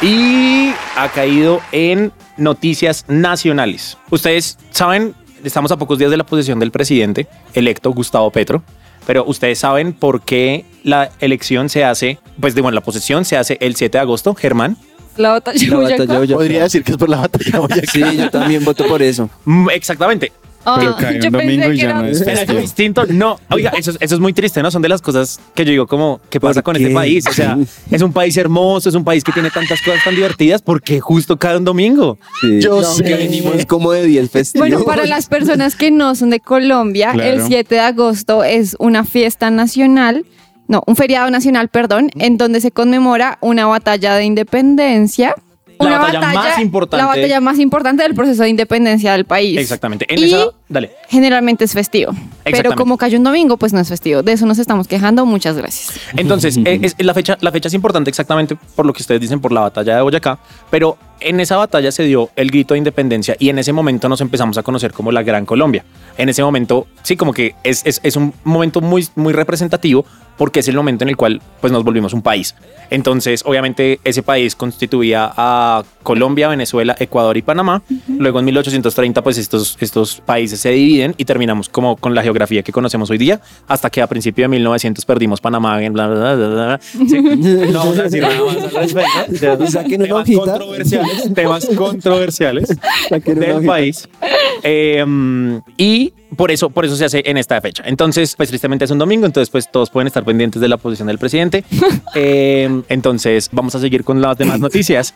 Y 0.00 0.70
ha 0.96 1.08
caído 1.12 1.60
en 1.72 2.12
noticias 2.36 3.04
nacionales. 3.08 3.98
Ustedes 4.10 4.58
saben, 4.70 5.14
estamos 5.42 5.72
a 5.72 5.76
pocos 5.76 5.98
días 5.98 6.10
de 6.10 6.16
la 6.16 6.24
posesión 6.24 6.60
del 6.60 6.70
presidente 6.70 7.26
electo 7.54 7.90
Gustavo 7.90 8.30
Petro, 8.30 8.62
pero 9.06 9.24
ustedes 9.24 9.58
saben 9.58 9.92
por 9.92 10.22
qué 10.22 10.64
la 10.84 11.10
elección 11.18 11.68
se 11.68 11.84
hace, 11.84 12.18
pues 12.40 12.54
de 12.54 12.60
bueno, 12.60 12.76
la 12.76 12.80
posesión 12.80 13.24
se 13.24 13.36
hace 13.36 13.58
el 13.60 13.74
7 13.74 13.98
de 13.98 14.02
agosto, 14.02 14.34
Germán. 14.36 14.76
La 15.18 15.30
batalla 15.30 15.68
La 15.68 15.76
batalla 15.76 16.06
Boyacá. 16.18 16.34
Podría 16.36 16.62
decir 16.62 16.82
que 16.84 16.92
es 16.92 16.96
por 16.98 17.08
la 17.08 17.18
batalla 17.18 17.58
Boyacá. 17.60 17.92
Sí, 17.92 18.00
yo 18.16 18.30
también 18.30 18.64
voto 18.64 18.86
por 18.86 19.02
eso. 19.02 19.28
Mm, 19.44 19.68
Exactamente. 19.70 20.32
Pero 20.78 20.90
Ah, 20.90 20.96
cae 21.00 21.18
yo 21.20 21.28
un 21.28 21.32
pensé 21.32 21.46
domingo 21.46 21.66
y 21.72 21.76
que 21.76 21.82
ya 21.82 21.84
era- 21.90 22.02
no 22.02 22.08
es 22.08 22.20
¿Era 22.20 22.30
algo 22.32 22.40
festivo. 22.40 22.60
distinto? 22.60 23.06
No. 23.08 23.40
Oiga, 23.50 23.70
eso, 23.78 23.92
es- 23.92 23.96
eso 24.00 24.14
es 24.16 24.20
muy 24.20 24.34
triste, 24.34 24.62
¿no? 24.62 24.70
Son 24.70 24.82
de 24.82 24.88
las 24.90 25.00
cosas 25.00 25.40
que 25.54 25.64
yo 25.64 25.70
digo 25.70 25.86
como, 25.86 26.20
¿qué 26.28 26.40
pasa 26.40 26.54
¿Por 26.60 26.74
con 26.74 26.76
qué? 26.76 26.82
este 26.82 26.94
país? 26.94 27.26
O 27.26 27.32
sea, 27.32 27.56
es 27.90 28.02
un 28.02 28.12
país 28.12 28.36
hermoso, 28.36 28.88
es 28.90 28.94
un 28.94 29.04
país 29.04 29.24
que 29.24 29.32
tiene 29.32 29.50
tantas 29.50 29.80
cosas 29.80 30.04
tan 30.04 30.14
divertidas, 30.14 30.60
porque 30.60 31.00
justo 31.00 31.38
cada 31.38 31.56
un 31.56 31.64
domingo? 31.64 32.18
Sí. 32.42 32.60
Yo 32.60 32.82
No, 32.82 32.86
sé. 32.86 33.02
que 33.02 33.14
venimos 33.14 33.64
como 33.66 33.92
de 33.92 34.04
10 34.04 34.30
festivos. 34.30 34.68
Bueno, 34.68 34.84
para 34.84 35.06
las 35.06 35.26
personas 35.28 35.74
que 35.74 35.90
no 35.90 36.14
son 36.14 36.28
de 36.30 36.40
Colombia, 36.40 37.12
Claro. 37.12 37.30
el 37.40 37.46
7 37.46 37.76
de 37.76 37.80
agosto 37.80 38.44
es 38.44 38.76
una 38.78 39.04
fiesta 39.04 39.50
nacional, 39.50 40.26
no, 40.68 40.82
un 40.86 40.96
feriado 40.96 41.30
nacional, 41.30 41.68
perdón, 41.68 42.10
en 42.14 42.36
donde 42.36 42.60
se 42.60 42.70
conmemora 42.70 43.38
una 43.40 43.66
batalla 43.66 44.14
de 44.14 44.24
independencia. 44.24 45.34
La 45.80 45.86
una 45.86 45.98
batalla 45.98 46.20
más 46.32 46.58
importante. 46.60 46.96
La 47.02 47.06
batalla 47.06 47.40
más 47.40 47.58
importante 47.58 48.02
del 48.02 48.14
proceso 48.14 48.42
de 48.42 48.48
independencia 48.48 49.12
del 49.12 49.24
país. 49.24 49.58
Exactamente. 49.58 50.06
En 50.12 50.18
y 50.20 50.24
esa- 50.24 50.50
Dale. 50.68 50.90
generalmente 51.08 51.64
es 51.64 51.72
festivo. 51.72 52.12
Pero 52.44 52.74
como 52.76 52.98
cayó 52.98 53.16
un 53.18 53.24
domingo, 53.24 53.56
pues 53.56 53.72
no 53.72 53.80
es 53.80 53.88
festivo. 53.88 54.22
De 54.22 54.32
eso 54.32 54.44
nos 54.46 54.58
estamos 54.58 54.86
quejando. 54.86 55.24
Muchas 55.24 55.56
gracias. 55.56 55.98
Entonces, 56.16 56.58
eh, 56.58 56.80
es- 56.82 56.94
la, 56.98 57.14
fecha, 57.14 57.38
la 57.40 57.50
fecha 57.52 57.68
es 57.68 57.74
importante 57.74 58.10
exactamente 58.10 58.56
por 58.76 58.84
lo 58.86 58.92
que 58.92 59.00
ustedes 59.02 59.20
dicen, 59.20 59.40
por 59.40 59.52
la 59.52 59.60
batalla 59.62 59.96
de 59.96 60.02
Boyacá, 60.02 60.38
pero 60.70 60.98
en 61.20 61.40
esa 61.40 61.56
batalla 61.56 61.90
se 61.90 62.04
dio 62.04 62.30
el 62.36 62.50
grito 62.50 62.74
de 62.74 62.78
independencia 62.78 63.34
y 63.38 63.48
en 63.48 63.58
ese 63.58 63.72
momento 63.72 64.08
nos 64.08 64.20
empezamos 64.20 64.56
a 64.58 64.62
conocer 64.62 64.92
como 64.92 65.10
la 65.10 65.22
Gran 65.22 65.46
Colombia. 65.46 65.84
En 66.16 66.28
ese 66.28 66.42
momento, 66.42 66.86
sí, 67.02 67.16
como 67.16 67.32
que 67.32 67.54
es, 67.64 67.84
es, 67.86 68.00
es 68.04 68.14
un 68.16 68.32
momento 68.44 68.80
muy, 68.80 69.08
muy 69.16 69.32
representativo 69.32 70.04
porque 70.36 70.60
es 70.60 70.68
el 70.68 70.76
momento 70.76 71.02
en 71.02 71.08
el 71.08 71.16
cual 71.16 71.42
pues, 71.60 71.72
nos 71.72 71.82
volvimos 71.82 72.12
un 72.12 72.22
país. 72.22 72.54
Entonces, 72.90 73.42
obviamente, 73.44 73.98
ese 74.04 74.22
país 74.22 74.54
constituía 74.54 75.32
a 75.36 75.82
Colombia, 76.04 76.46
Venezuela, 76.48 76.94
Ecuador 77.00 77.36
y 77.36 77.42
Panamá. 77.42 77.82
Luego, 78.06 78.38
en 78.38 78.44
1830, 78.44 79.22
pues 79.22 79.36
estos, 79.38 79.76
estos 79.80 80.20
países 80.20 80.57
se 80.58 80.70
dividen 80.70 81.14
y 81.16 81.24
terminamos 81.24 81.68
como 81.68 81.96
con 81.96 82.14
la 82.14 82.22
geografía 82.22 82.62
que 82.62 82.72
conocemos 82.72 83.10
hoy 83.10 83.18
día, 83.18 83.40
hasta 83.66 83.90
que 83.90 84.02
a 84.02 84.06
principio 84.06 84.44
de 84.44 84.48
1900 84.48 85.04
perdimos 85.04 85.40
Panamá. 85.40 85.78
bla, 85.90 86.06
bla, 86.08 86.34
bla. 86.34 86.80
Sí. 86.82 87.18
No 87.72 87.78
vamos 87.80 87.98
a 87.98 88.02
decir 88.04 88.22
nada 88.22 88.40
más 88.44 88.56
al 88.56 88.70
respecto. 88.70 89.66
Saquen 89.70 90.02
una 90.02 90.08
Temas 90.08 90.22
hojita. 90.22 90.40
controversiales, 90.40 91.34
temas 91.34 91.66
controversiales 91.76 92.76
Saquen 93.08 93.40
del 93.40 93.64
país. 93.64 94.08
Eh, 94.62 95.04
y 95.76 96.12
por 96.36 96.50
eso, 96.50 96.70
por 96.70 96.84
eso 96.84 96.96
se 96.96 97.04
hace 97.04 97.22
en 97.26 97.36
esta 97.36 97.60
fecha. 97.60 97.82
Entonces, 97.86 98.34
pues 98.36 98.48
tristemente 98.48 98.84
es 98.84 98.90
un 98.90 98.98
domingo, 98.98 99.26
entonces 99.26 99.50
pues 99.50 99.70
todos 99.70 99.90
pueden 99.90 100.06
estar 100.06 100.24
pendientes 100.24 100.60
de 100.60 100.68
la 100.68 100.76
posición 100.76 101.08
del 101.08 101.18
presidente. 101.18 101.64
Eh, 102.14 102.82
entonces, 102.88 103.48
vamos 103.52 103.74
a 103.74 103.80
seguir 103.80 104.04
con 104.04 104.20
las 104.20 104.36
demás 104.36 104.60
noticias. 104.60 105.14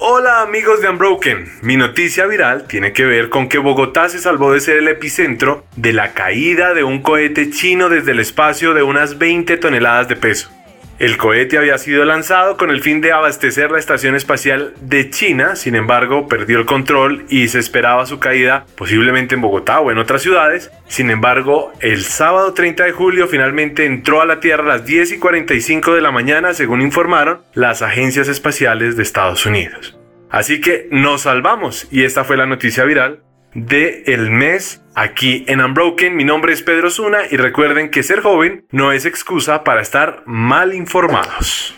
Hola 0.00 0.42
amigos 0.42 0.80
de 0.80 0.88
Unbroken, 0.88 1.58
mi 1.62 1.76
noticia 1.76 2.24
viral 2.26 2.68
tiene 2.68 2.92
que 2.92 3.04
ver 3.04 3.30
con 3.30 3.48
que 3.48 3.58
Bogotá 3.58 4.08
se 4.08 4.20
salvó 4.20 4.52
de 4.52 4.60
ser 4.60 4.76
el 4.76 4.86
epicentro 4.86 5.64
de 5.74 5.92
la 5.92 6.12
caída 6.12 6.72
de 6.72 6.84
un 6.84 7.02
cohete 7.02 7.50
chino 7.50 7.88
desde 7.88 8.12
el 8.12 8.20
espacio 8.20 8.74
de 8.74 8.84
unas 8.84 9.18
20 9.18 9.56
toneladas 9.56 10.06
de 10.06 10.14
peso. 10.14 10.52
El 10.98 11.16
cohete 11.16 11.58
había 11.58 11.78
sido 11.78 12.04
lanzado 12.04 12.56
con 12.56 12.70
el 12.70 12.80
fin 12.80 13.00
de 13.00 13.12
abastecer 13.12 13.70
la 13.70 13.78
estación 13.78 14.16
espacial 14.16 14.74
de 14.80 15.10
China, 15.10 15.54
sin 15.54 15.76
embargo 15.76 16.26
perdió 16.26 16.58
el 16.58 16.66
control 16.66 17.24
y 17.28 17.46
se 17.46 17.60
esperaba 17.60 18.04
su 18.04 18.18
caída 18.18 18.66
posiblemente 18.74 19.36
en 19.36 19.40
Bogotá 19.40 19.78
o 19.78 19.92
en 19.92 19.98
otras 19.98 20.22
ciudades. 20.22 20.72
Sin 20.88 21.10
embargo, 21.10 21.72
el 21.78 22.02
sábado 22.02 22.52
30 22.52 22.84
de 22.84 22.92
julio 22.92 23.28
finalmente 23.28 23.86
entró 23.86 24.20
a 24.20 24.26
la 24.26 24.40
Tierra 24.40 24.64
a 24.64 24.78
las 24.78 24.86
10 24.86 25.12
y 25.12 25.18
45 25.18 25.94
de 25.94 26.00
la 26.00 26.10
mañana, 26.10 26.52
según 26.52 26.82
informaron 26.82 27.42
las 27.54 27.80
agencias 27.82 28.26
espaciales 28.26 28.96
de 28.96 29.04
Estados 29.04 29.46
Unidos. 29.46 29.96
Así 30.30 30.60
que 30.60 30.88
nos 30.90 31.22
salvamos 31.22 31.86
y 31.92 32.02
esta 32.02 32.24
fue 32.24 32.36
la 32.36 32.46
noticia 32.46 32.84
viral 32.84 33.20
de 33.66 34.04
el 34.06 34.30
mes 34.30 34.82
aquí 34.94 35.44
en 35.48 35.60
Unbroken. 35.60 36.14
Mi 36.14 36.24
nombre 36.24 36.52
es 36.52 36.62
Pedro 36.62 36.90
Zuna 36.90 37.20
y 37.30 37.36
recuerden 37.36 37.90
que 37.90 38.02
ser 38.02 38.20
joven 38.20 38.66
no 38.70 38.92
es 38.92 39.04
excusa 39.04 39.64
para 39.64 39.82
estar 39.82 40.22
mal 40.26 40.74
informados. 40.74 41.74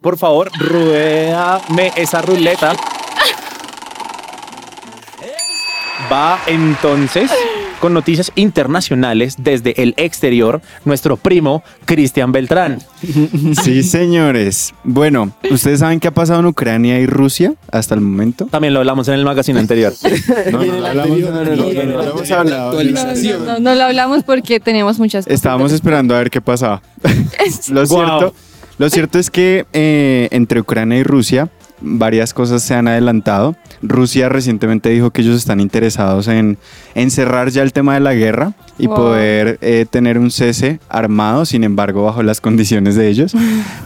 Por 0.00 0.18
favor, 0.18 0.50
ruédame 0.58 1.92
esa 1.96 2.20
ruleta. 2.22 2.74
Va 6.12 6.38
entonces 6.46 7.32
con 7.84 7.92
noticias 7.92 8.32
internacionales 8.34 9.34
desde 9.36 9.82
el 9.82 9.92
exterior, 9.98 10.62
nuestro 10.86 11.18
primo 11.18 11.62
Cristian 11.84 12.32
Beltrán. 12.32 12.78
Sí, 13.62 13.82
señores. 13.82 14.72
Bueno, 14.84 15.32
¿ustedes 15.50 15.80
saben 15.80 16.00
qué 16.00 16.08
ha 16.08 16.14
pasado 16.14 16.40
en 16.40 16.46
Ucrania 16.46 16.98
y 16.98 17.04
Rusia 17.04 17.52
hasta 17.70 17.94
el 17.94 18.00
momento? 18.00 18.46
También 18.46 18.72
lo 18.72 18.80
hablamos 18.80 19.06
en 19.08 19.14
el 19.14 19.24
magazine 19.26 19.58
anterior. 19.60 19.92
No, 20.50 20.64
no, 20.64 20.72
no, 20.80 20.86
hablamos- 20.86 21.18
no, 21.18 21.30
no, 21.30 21.44
no, 21.44 21.56
no, 21.56 21.84
no 21.84 22.02
hemos 22.02 22.30
hablado. 22.30 22.68
Actualización. 22.70 23.44
No, 23.44 23.58
no 23.60 23.74
lo 23.74 23.82
hablamos 23.84 24.22
porque 24.24 24.60
teníamos 24.60 24.98
muchas 24.98 25.26
cosas. 25.26 25.34
Estábamos 25.36 25.70
esperando 25.70 26.14
a 26.14 26.20
ver 26.20 26.30
qué 26.30 26.40
pasaba. 26.40 26.80
lo, 27.70 27.84
cierto, 27.84 28.34
lo 28.78 28.88
cierto 28.88 29.18
es 29.18 29.30
que 29.30 29.66
eh, 29.74 30.28
entre 30.30 30.58
Ucrania 30.58 30.96
y 30.96 31.02
Rusia 31.02 31.50
varias 31.80 32.32
cosas 32.34 32.62
se 32.62 32.74
han 32.74 32.88
adelantado. 32.88 33.56
Rusia 33.82 34.28
recientemente 34.28 34.88
dijo 34.90 35.10
que 35.10 35.22
ellos 35.22 35.36
están 35.36 35.60
interesados 35.60 36.28
en, 36.28 36.58
en 36.94 37.10
cerrar 37.10 37.50
ya 37.50 37.62
el 37.62 37.72
tema 37.72 37.94
de 37.94 38.00
la 38.00 38.14
guerra 38.14 38.54
y 38.78 38.86
Wow. 38.86 38.96
poder 38.96 39.58
eh, 39.60 39.86
tener 39.88 40.18
un 40.18 40.30
cese 40.30 40.80
armado, 40.88 41.44
sin 41.44 41.64
embargo, 41.64 42.04
bajo 42.04 42.22
las 42.22 42.40
condiciones 42.42 42.94
de 42.96 43.08
ellos. 43.08 43.34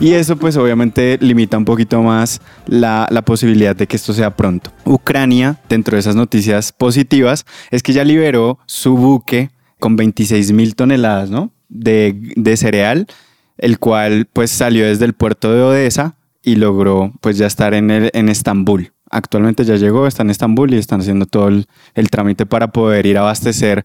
Y 0.01 0.13
eso 0.13 0.37
pues 0.37 0.57
obviamente 0.57 1.19
limita 1.21 1.57
un 1.59 1.65
poquito 1.65 2.03
más 2.03 2.41
la, 2.67 3.07
la 3.11 3.23
posibilidad 3.23 3.75
de 3.75 3.87
que 3.87 3.97
esto 3.97 4.13
sea 4.13 4.35
pronto. 4.37 4.71
Ucrania, 4.85 5.59
dentro 5.69 5.97
de 5.97 6.01
esas 6.01 6.17
noticias 6.17 6.73
positivas, 6.73 7.47
es 7.71 7.83
que 7.83 7.93
ya 7.93 8.05
liberó 8.05 8.59
su 8.67 8.97
buque 8.97 9.51
con 9.81 9.97
26 9.97 10.53
mil 10.53 10.75
toneladas 10.75 11.31
¿no? 11.31 11.53
de, 11.69 12.17
de 12.37 12.57
cereal, 12.57 13.07
el 13.57 13.79
cual 13.79 14.27
pues 14.33 14.51
salió 14.51 14.87
desde 14.87 15.05
el 15.05 15.15
puerto 15.15 15.53
de 15.53 15.63
Odessa 15.63 16.15
y 16.49 16.57
logró 16.57 17.13
pues 17.21 17.37
ya 17.39 17.47
estar 17.47 17.75
en, 17.75 17.91
el, 17.91 18.11
en 18.15 18.29
Estambul. 18.29 18.93
Actualmente 19.11 19.65
ya 19.65 19.77
llegó, 19.77 20.07
está 20.07 20.23
en 20.23 20.31
Estambul 20.31 20.73
y 20.73 20.77
están 20.79 21.01
haciendo 21.01 21.27
todo 21.27 21.49
el, 21.49 21.67
el 21.95 22.11
trámite 22.11 22.47
para 22.47 22.69
poder 22.69 23.07
ir 23.07 23.17
a 23.19 23.21
abastecer 23.21 23.85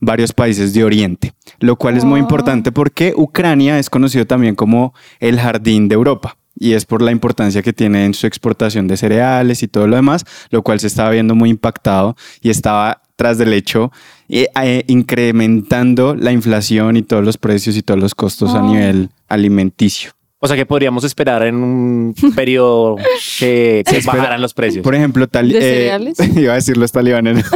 varios 0.00 0.32
países 0.32 0.72
de 0.72 0.82
Oriente, 0.84 1.34
lo 1.58 1.76
cual 1.76 1.96
es 1.96 2.04
muy 2.04 2.20
Wow. 2.20 2.26
importante 2.26 2.72
porque 2.72 3.12
Ucrania 3.16 3.78
es 3.78 3.90
conocido 3.90 4.26
también 4.26 4.54
como 4.54 4.94
el 5.18 5.38
jardín 5.38 5.88
de 5.88 5.94
Europa 5.94 6.36
y 6.58 6.72
es 6.72 6.84
por 6.86 7.02
la 7.02 7.10
importancia 7.10 7.62
que 7.62 7.72
tiene 7.72 8.04
en 8.06 8.14
su 8.14 8.26
exportación 8.26 8.86
de 8.88 8.96
cereales 8.96 9.62
y 9.62 9.68
todo 9.68 9.86
lo 9.86 9.96
demás, 9.96 10.24
lo 10.50 10.62
cual 10.62 10.80
se 10.80 10.86
estaba 10.86 11.10
viendo 11.10 11.34
muy 11.34 11.50
impactado 11.50 12.16
y 12.40 12.50
estaba 12.50 13.02
tras 13.16 13.36
del 13.38 13.52
hecho 13.52 13.92
eh, 14.28 14.46
eh, 14.62 14.84
incrementando 14.86 16.14
la 16.14 16.32
inflación 16.32 16.96
y 16.96 17.02
todos 17.02 17.24
los 17.24 17.36
precios 17.38 17.76
y 17.76 17.82
todos 17.82 18.00
los 18.00 18.14
costos 18.14 18.54
a 18.54 18.62
Oh. 18.62 18.66
nivel 18.72 19.10
alimenticio. 19.28 20.12
O 20.42 20.48
sea 20.48 20.56
que 20.56 20.64
podríamos 20.64 21.04
esperar 21.04 21.44
en 21.44 21.56
un 21.56 22.14
periodo 22.34 22.96
que, 23.38 23.84
que 23.86 24.00
bajaran 24.00 24.40
los 24.40 24.54
precios. 24.54 24.82
Por 24.82 24.94
ejemplo, 24.94 25.28
tal, 25.28 25.50
¿De 25.50 25.58
eh, 25.58 25.60
cereales? 25.60 26.18
iba 26.36 26.52
a 26.52 26.56
decir 26.56 26.78
los 26.78 26.90
talibanes. 26.92 27.44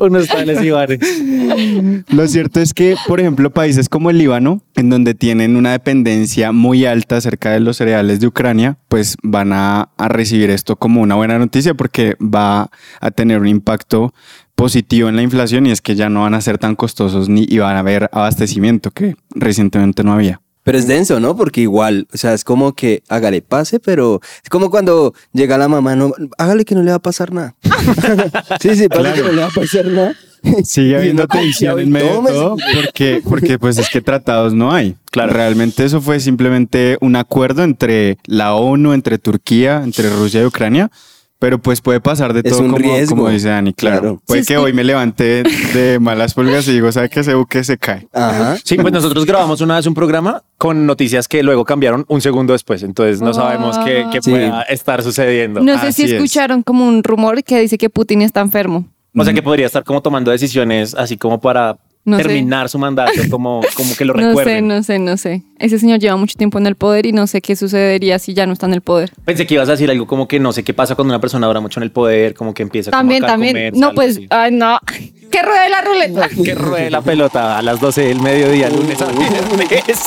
Unos 0.00 0.28
tales 0.28 0.62
Ibares. 0.62 1.00
Lo 2.08 2.26
cierto 2.26 2.60
es 2.60 2.72
que, 2.72 2.96
por 3.06 3.20
ejemplo, 3.20 3.50
países 3.50 3.90
como 3.90 4.08
el 4.08 4.16
Líbano, 4.18 4.62
en 4.76 4.88
donde 4.88 5.14
tienen 5.14 5.56
una 5.56 5.72
dependencia 5.72 6.52
muy 6.52 6.86
alta 6.86 7.18
acerca 7.18 7.50
de 7.50 7.60
los 7.60 7.76
cereales 7.76 8.20
de 8.20 8.28
Ucrania, 8.28 8.78
pues 8.88 9.16
van 9.22 9.52
a, 9.52 9.90
a 9.98 10.08
recibir 10.08 10.48
esto 10.48 10.76
como 10.76 11.02
una 11.02 11.16
buena 11.16 11.38
noticia 11.38 11.74
porque 11.74 12.16
va 12.22 12.70
a 13.00 13.10
tener 13.10 13.40
un 13.40 13.48
impacto 13.48 14.14
positivo 14.58 15.08
en 15.08 15.14
la 15.14 15.22
inflación 15.22 15.66
y 15.66 15.70
es 15.70 15.80
que 15.80 15.94
ya 15.94 16.08
no 16.08 16.22
van 16.22 16.34
a 16.34 16.40
ser 16.40 16.58
tan 16.58 16.74
costosos 16.74 17.28
ni 17.28 17.46
y 17.48 17.58
van 17.58 17.76
a 17.76 17.78
haber 17.78 18.10
abastecimiento 18.12 18.90
que 18.90 19.14
recientemente 19.30 20.02
no 20.02 20.12
había. 20.12 20.40
Pero 20.64 20.76
es 20.76 20.88
denso, 20.88 21.20
¿no? 21.20 21.36
Porque 21.36 21.60
igual, 21.60 22.08
o 22.12 22.16
sea, 22.16 22.34
es 22.34 22.42
como 22.42 22.74
que 22.74 23.04
hágale 23.08 23.40
pase, 23.40 23.78
pero 23.78 24.20
es 24.42 24.50
como 24.50 24.68
cuando 24.68 25.14
llega 25.32 25.56
la 25.58 25.68
mamá, 25.68 25.94
no, 25.94 26.12
hágale 26.38 26.64
que 26.64 26.74
no 26.74 26.82
le 26.82 26.90
va 26.90 26.96
a 26.96 27.02
pasar 27.02 27.32
nada. 27.32 27.54
sí, 28.60 28.74
sí, 28.74 28.88
pasa 28.88 29.14
que 29.14 29.22
no 29.22 29.30
le 29.30 29.42
va 29.42 29.46
a 29.46 29.50
pasar 29.50 29.86
nada. 29.86 30.16
Sigue 30.64 30.96
habiendo 30.98 31.28
tensión 31.28 31.78
en 31.78 31.90
medio 31.90 32.20
de 32.20 32.32
todo 32.32 32.56
porque, 32.74 33.22
porque 33.22 33.60
pues 33.60 33.78
es 33.78 33.88
que 33.88 34.00
tratados 34.00 34.54
no 34.54 34.72
hay. 34.72 34.96
Claro. 35.12 35.34
Realmente 35.34 35.84
eso 35.84 36.00
fue 36.00 36.18
simplemente 36.18 36.98
un 37.00 37.14
acuerdo 37.14 37.62
entre 37.62 38.18
la 38.26 38.54
ONU, 38.54 38.92
entre 38.92 39.18
Turquía, 39.18 39.82
entre 39.84 40.10
Rusia 40.10 40.42
y 40.42 40.46
Ucrania. 40.46 40.90
Pero 41.40 41.58
pues 41.60 41.80
puede 41.80 42.00
pasar 42.00 42.32
de 42.32 42.40
Es 42.44 42.50
todo 42.52 42.62
un 42.64 42.72
como, 42.72 42.78
riesgo. 42.78 43.14
como 43.14 43.28
dice 43.28 43.48
Dani, 43.48 43.72
claro. 43.72 44.00
Claro. 44.00 44.22
Puede 44.26 44.42
Sí, 44.42 44.48
que 44.48 44.56
hoy 44.58 44.72
me 44.72 44.82
levante 44.82 45.44
de 45.72 45.98
malas 46.00 46.34
pulgas 46.34 46.66
y 46.66 46.72
digo, 46.72 46.90
¿sabe 46.90 47.08
qué? 47.08 47.20
Ese 47.20 47.34
buque 47.34 47.62
se 47.62 47.78
cae. 47.78 48.08
Ajá. 48.12 48.56
Sí, 48.64 48.76
pues 48.76 48.92
nosotros 48.92 49.24
grabamos 49.24 49.60
una 49.60 49.76
vez 49.76 49.86
un 49.86 49.94
programa 49.94 50.42
con 50.56 50.84
noticias 50.86 51.28
que 51.28 51.44
luego 51.44 51.64
cambiaron 51.64 52.04
un 52.08 52.20
segundo 52.20 52.54
después. 52.54 52.82
Entonces 52.82 53.20
no 53.20 53.32
sabemos 53.34 53.78
qué, 53.78 54.04
qué 54.10 54.20
Sí. 54.20 54.30
pueda 54.30 54.62
estar 54.62 55.02
sucediendo. 55.04 55.60
No 55.60 55.78
sé 55.80 55.92
si 55.92 56.04
es. 56.04 56.12
escucharon 56.12 56.62
como 56.64 56.86
un 56.88 57.04
rumor 57.04 57.44
que 57.44 57.60
dice 57.60 57.78
que 57.78 57.88
Putin 57.88 58.22
está 58.22 58.40
enfermo. 58.40 58.88
O 59.16 59.24
sea 59.24 59.32
que 59.32 59.42
podría 59.42 59.66
estar 59.66 59.84
como 59.84 60.02
tomando 60.02 60.30
decisiones 60.32 60.94
así 60.94 61.16
como 61.16 61.40
para 61.40 61.78
No 62.04 62.16
sé. 62.16 62.22
terminar 62.22 62.68
su 62.70 62.78
mandato, 62.78 63.12
como, 63.30 63.60
como 63.74 63.94
que 63.94 64.04
lo 64.06 64.14
No 64.14 64.20
sé, 64.22 64.28
recuerden. 64.28 64.68
no 64.68 64.82
sé, 64.82 64.98
no 64.98 65.16
sé. 65.18 65.42
Ese 65.58 65.78
señor 65.78 65.98
lleva 65.98 66.16
mucho 66.16 66.36
tiempo 66.38 66.56
en 66.58 66.66
el 66.66 66.74
poder 66.74 67.04
y 67.04 67.12
no 67.12 67.26
sé 67.26 67.42
qué 67.42 67.54
sucedería 67.54 68.18
si 68.18 68.32
ya 68.32 68.46
no 68.46 68.54
está 68.54 68.64
en 68.66 68.72
el 68.74 68.80
poder. 68.80 69.12
Pensé 69.26 69.46
que 69.46 69.54
ibas 69.54 69.68
a 69.68 69.72
decir 69.72 69.90
algo 69.90 70.06
como 70.06 70.26
que 70.26 70.40
no 70.40 70.52
sé 70.52 70.62
qué 70.64 70.72
pasa 70.72 70.94
cuando 70.94 71.12
una 71.12 71.20
persona 71.20 71.46
dura 71.46 71.60
mucho 71.60 71.80
en 71.80 71.84
el 71.84 71.90
poder, 71.90 72.32
como 72.34 72.54
que 72.54 72.62
empieza 72.62 72.90
como 72.90 73.00
También, 73.00 73.24
a 73.24 73.26
también. 73.26 73.72
No, 73.74 73.92
pues, 73.94 74.16
así. 74.16 74.26
ay, 74.30 74.52
no. 74.52 74.78
Que 75.30 75.42
ruede 75.42 75.68
la 75.68 75.82
ruleta. 75.82 76.28
Que 76.44 76.54
ruede 76.54 76.90
la 76.90 77.02
pelota 77.02 77.58
a 77.58 77.62
las 77.62 77.78
12 77.78 78.00
del 78.02 78.20
mediodía, 78.22 78.70
lunes 78.70 79.02
a 79.02 79.06
viernes. 79.06 80.00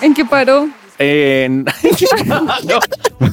¿En 0.00 0.14
qué 0.14 0.24
paró? 0.24 0.68
No, 2.26 2.78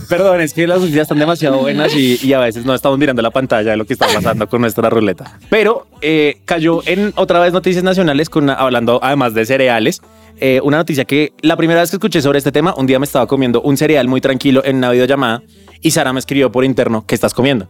Perdón, 0.08 0.42
es 0.42 0.54
que 0.54 0.68
las 0.68 0.80
noticias 0.80 1.04
están 1.04 1.20
demasiado 1.20 1.60
buenas 1.60 1.94
y, 1.96 2.34
a 2.34 2.40
veces 2.40 2.66
no 2.66 2.74
estamos 2.74 2.98
mirando 2.98 3.22
la 3.22 3.32
pantalla 3.32 3.72
de 3.72 3.78
lo 3.78 3.86
que 3.86 3.94
está 3.94 4.08
pasando 4.08 4.48
con 4.48 4.62
nuestra 4.62 4.90
ruleta. 4.90 5.40
Pero 5.50 5.88
eh, 6.02 6.42
cayó 6.46 6.82
en 6.86 7.14
otra 7.16 7.40
vez 7.40 7.54
noticias 7.54 7.84
nacionales 7.84 8.30
con 8.30 8.50
hablando 8.50 9.00
además 9.02 9.34
de 9.34 9.46
cereales. 9.46 10.02
eh, 10.40 10.62
una 10.64 10.78
noticia 10.78 11.06
que 11.06 11.34
la 11.42 11.58
primera 11.58 11.82
vez 11.82 11.90
que 11.90 11.98
escuché 11.98 12.22
sobre 12.22 12.38
este 12.38 12.52
tema, 12.52 12.74
un 12.78 12.88
día 12.88 13.00
me 13.00 13.06
estaba 13.06 13.28
comiendo 13.28 13.62
un 13.62 13.78
cereal 13.78 14.08
muy 14.08 14.22
tranquilo 14.22 14.64
en 14.64 14.78
una 14.78 14.92
videollamada 14.92 15.42
y 15.82 15.92
Sara 15.92 16.14
me 16.14 16.20
escribió 16.20 16.52
por 16.52 16.64
interno, 16.64 17.06
¿qué 17.06 17.16
estás 17.16 17.34
comiendo? 17.34 17.68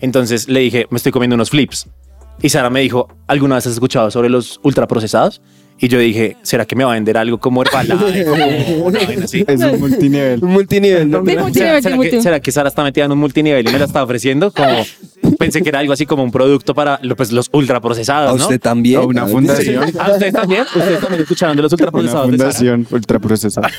Entonces 0.00 0.48
le 0.48 0.60
dije, 0.60 0.86
me 0.90 0.96
estoy 0.96 1.12
comiendo 1.12 1.34
unos 1.34 1.50
flips. 1.50 1.88
Y 2.42 2.50
Sara 2.50 2.70
me 2.70 2.80
dijo, 2.80 3.08
¿alguna 3.26 3.54
vez 3.56 3.66
has 3.66 3.74
escuchado 3.74 4.10
sobre 4.10 4.28
los 4.28 4.60
ultraprocesados? 4.62 5.40
Y 5.78 5.88
yo 5.88 5.98
dije, 5.98 6.36
¿será 6.42 6.64
que 6.64 6.74
me 6.74 6.84
va 6.84 6.92
a 6.92 6.94
vender 6.94 7.18
algo 7.18 7.38
como 7.38 7.62
Herbalife? 7.62 8.24
Como 8.24 8.86
una 8.86 9.00
vaina 9.00 9.24
así? 9.24 9.44
Es 9.46 9.60
un 9.60 9.80
multinivel. 9.80 10.42
Un 10.42 10.50
multinivel, 10.52 11.10
¿no? 11.10 11.22
Sí, 11.24 11.30
¿Será, 11.30 11.42
multinivel, 11.42 11.52
será 11.54 11.80
que, 11.80 11.96
multinivel. 11.96 12.22
será 12.22 12.40
que 12.40 12.52
Sara 12.52 12.68
está 12.68 12.82
metida 12.82 13.04
en 13.04 13.12
un 13.12 13.18
multinivel 13.18 13.68
y 13.68 13.72
me 13.72 13.78
la 13.78 13.84
está 13.84 14.02
ofreciendo? 14.02 14.50
Como 14.50 14.84
pensé 15.38 15.62
que 15.62 15.68
era 15.68 15.80
algo 15.80 15.92
así 15.92 16.06
como 16.06 16.22
un 16.22 16.30
producto 16.32 16.74
para 16.74 16.98
pues, 17.16 17.30
los 17.32 17.48
A 17.52 17.56
ultraprocesados, 17.56 18.38
¿no? 18.38 18.44
usted 18.44 18.60
también. 18.60 19.00
O 19.00 19.06
una 19.06 19.26
fundación. 19.26 19.84
¿A 19.98 20.12
ustedes 20.12 20.32
también? 20.32 20.62
¿Ustedes 20.62 21.00
también 21.00 21.22
escucharon 21.22 21.56
de 21.56 21.62
los 21.62 21.72
Una 21.72 21.84
ultraprocesados? 21.84 22.26
Sara? 22.26 22.38
fundación 22.38 22.86
ultraprocesada. 22.90 23.70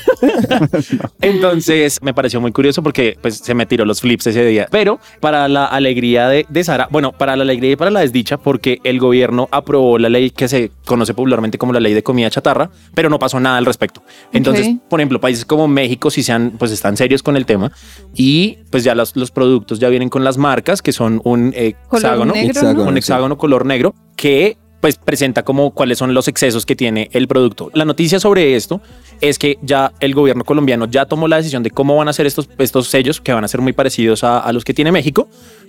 Entonces 1.20 1.98
me 2.02 2.14
pareció 2.14 2.40
muy 2.40 2.52
curioso 2.52 2.82
porque 2.82 3.18
pues 3.20 3.38
se 3.38 3.54
me 3.54 3.66
tiró 3.66 3.84
los 3.84 4.00
flips 4.00 4.28
ese 4.28 4.44
día. 4.44 4.68
Pero 4.70 5.00
para 5.20 5.48
la 5.48 5.66
alegría 5.66 6.28
de, 6.28 6.46
de 6.48 6.64
Sara, 6.64 6.88
bueno, 6.90 7.12
para 7.12 7.36
la 7.36 7.42
alegría 7.42 7.72
y 7.72 7.76
para 7.76 7.90
la 7.90 8.00
desdicha, 8.00 8.36
porque 8.36 8.80
el 8.84 8.98
gobierno 9.00 9.48
aprobó 9.50 9.98
la 9.98 10.08
ley 10.08 10.30
que 10.30 10.48
se 10.48 10.70
conoce 10.84 11.14
popularmente 11.14 11.58
como 11.58 11.72
la 11.72 11.80
ley 11.80 11.87
de 11.94 12.02
comida 12.02 12.30
chatarra, 12.30 12.70
pero 12.94 13.08
no 13.10 13.18
pasó 13.18 13.40
nada 13.40 13.58
al 13.58 13.66
respecto. 13.66 14.02
Entonces, 14.32 14.66
Ok. 14.68 14.88
por 14.88 15.00
ejemplo, 15.00 15.20
países 15.20 15.44
como 15.44 15.68
México 15.68 16.10
sí 16.10 16.22
se 16.22 16.32
han, 16.32 16.52
pues 16.52 16.70
están 16.70 16.96
serios 16.96 17.22
con 17.22 17.36
el 17.36 17.46
tema 17.46 17.72
y 18.14 18.58
pues 18.70 18.84
ya 18.84 18.94
los, 18.94 19.16
los 19.16 19.30
productos 19.30 19.78
ya 19.78 19.88
vienen 19.88 20.08
con 20.08 20.24
las 20.24 20.38
marcas 20.38 20.82
que 20.82 20.92
son 20.92 21.20
un 21.24 21.52
hexágono, 21.54 22.32
negro, 22.32 22.50
Hexágono, 22.50 22.82
un 22.84 22.92
sí. 22.94 22.98
hexágono 22.98 23.38
color 23.38 23.66
negro 23.66 23.94
que 24.16 24.56
pues 24.80 24.96
presenta 24.96 25.42
como 25.42 25.72
cuáles 25.72 25.98
son 25.98 26.14
los 26.14 26.28
excesos 26.28 26.64
que 26.64 26.76
tiene 26.76 27.08
el 27.12 27.26
producto. 27.26 27.68
La 27.74 27.84
noticia 27.84 28.20
sobre 28.20 28.54
esto 28.54 28.80
es 29.20 29.36
que 29.36 29.58
ya 29.60 29.92
el 29.98 30.14
gobierno 30.14 30.44
colombiano 30.44 30.86
ya 30.86 31.04
tomó 31.06 31.26
la 31.26 31.36
decisión 31.38 31.64
de 31.64 31.72
cómo 31.72 31.96
van 31.96 32.06
a 32.06 32.12
ser 32.12 32.26
estos, 32.26 32.48
estos 32.58 32.86
sellos 32.88 33.20
que 33.20 33.32
van 33.32 33.42
a 33.42 33.48
ser 33.48 33.60
muy 33.60 33.72
parecidos 33.72 34.22
a, 34.22 34.38
a 34.38 34.52
los 34.52 34.62
que 34.64 34.74
tiene 34.74 34.92
México. 34.92 35.28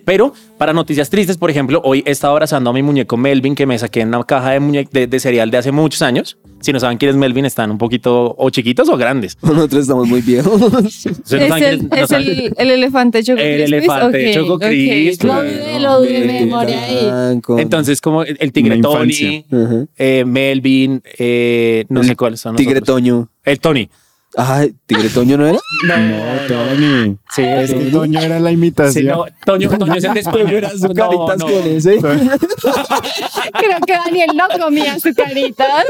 Pero 0.09 0.33
para 0.57 0.73
noticias 0.73 1.07
tristes, 1.11 1.37
por 1.37 1.51
ejemplo, 1.51 1.81
hoy 1.83 2.01
he 2.03 2.09
estado 2.09 2.33
abrazando 2.33 2.71
a 2.71 2.73
mi 2.73 2.81
muñeco 2.81 3.15
Melvin 3.15 3.53
que 3.53 3.67
me 3.67 3.77
saqué 3.77 4.01
en 4.01 4.07
una 4.07 4.23
caja 4.23 4.49
de, 4.53 4.59
muñe- 4.59 4.89
de, 4.91 5.05
de 5.05 5.19
cereal 5.19 5.51
de 5.51 5.57
hace 5.59 5.71
muchos 5.71 6.01
años. 6.01 6.39
Si 6.61 6.73
no 6.73 6.79
saben 6.79 6.97
quién 6.97 7.11
es 7.11 7.15
Melvin, 7.15 7.45
están 7.45 7.69
un 7.69 7.77
poquito 7.77 8.33
o 8.35 8.49
chiquitos 8.49 8.89
o 8.89 8.97
grandes. 8.97 9.37
Nosotros 9.43 9.83
estamos 9.83 10.07
muy 10.07 10.21
viejos. 10.21 10.59
Ustedes 10.59 11.47
no 11.47 11.55
Es, 11.55 11.61
el, 11.61 11.77
quién- 11.77 11.89
no 11.89 11.95
es 11.95 12.09
saben- 12.09 12.27
el, 12.27 12.53
el 12.57 12.71
elefante 12.71 13.23
Choco 13.23 13.39
El 13.39 13.61
elefante 13.61 14.29
Ok, 14.29 14.33
Choco 14.33 14.53
ok. 14.55 14.61
Crispies. 14.63 15.23
Lo 15.23 15.33
dudé, 15.43 15.79
lo 15.79 15.99
dudé, 15.99 16.25
me 16.25 16.33
demoré 16.39 16.73
ahí. 16.73 17.39
Entonces, 17.59 18.01
como 18.01 18.23
el, 18.23 18.35
el 18.39 18.51
tigre 18.51 18.79
Tony, 18.81 19.45
eh, 19.95 20.23
Melvin, 20.25 21.03
eh, 21.19 21.85
no 21.89 22.03
sé 22.03 22.15
cuáles 22.15 22.39
son 22.41 22.53
los 22.53 22.57
Tigre 22.57 22.79
otros. 22.79 22.95
Toño. 22.95 23.29
El 23.43 23.59
Tony. 23.59 23.87
Ay, 24.37 24.73
Tigre 24.85 25.09
Toño 25.09 25.37
no 25.37 25.47
era. 25.47 25.57
No, 25.87 26.47
Tony. 26.47 27.17
Sí, 27.35 27.41
Es 27.41 27.73
que 27.73 27.85
sí. 27.85 27.91
Toño 27.91 28.19
era 28.19 28.39
la 28.39 28.49
Sí, 28.49 28.53
imitación. 28.55 29.05
no, 29.07 29.25
Toño, 29.45 29.69
Toño 29.77 29.95
es 29.95 30.03
el 30.03 30.13
de 30.13 30.19
España. 30.19 30.51
Era 30.51 30.69
su 30.69 30.87
No, 30.89 30.93
caritas 30.93 31.37
no. 31.39 31.45
con 31.45 31.67
ese. 31.67 31.97
Creo 31.99 33.79
que 33.85 33.93
Daniel 33.93 34.29
no 34.35 34.47
comía 34.63 34.99
su 34.99 35.13
caritas. 35.13 35.85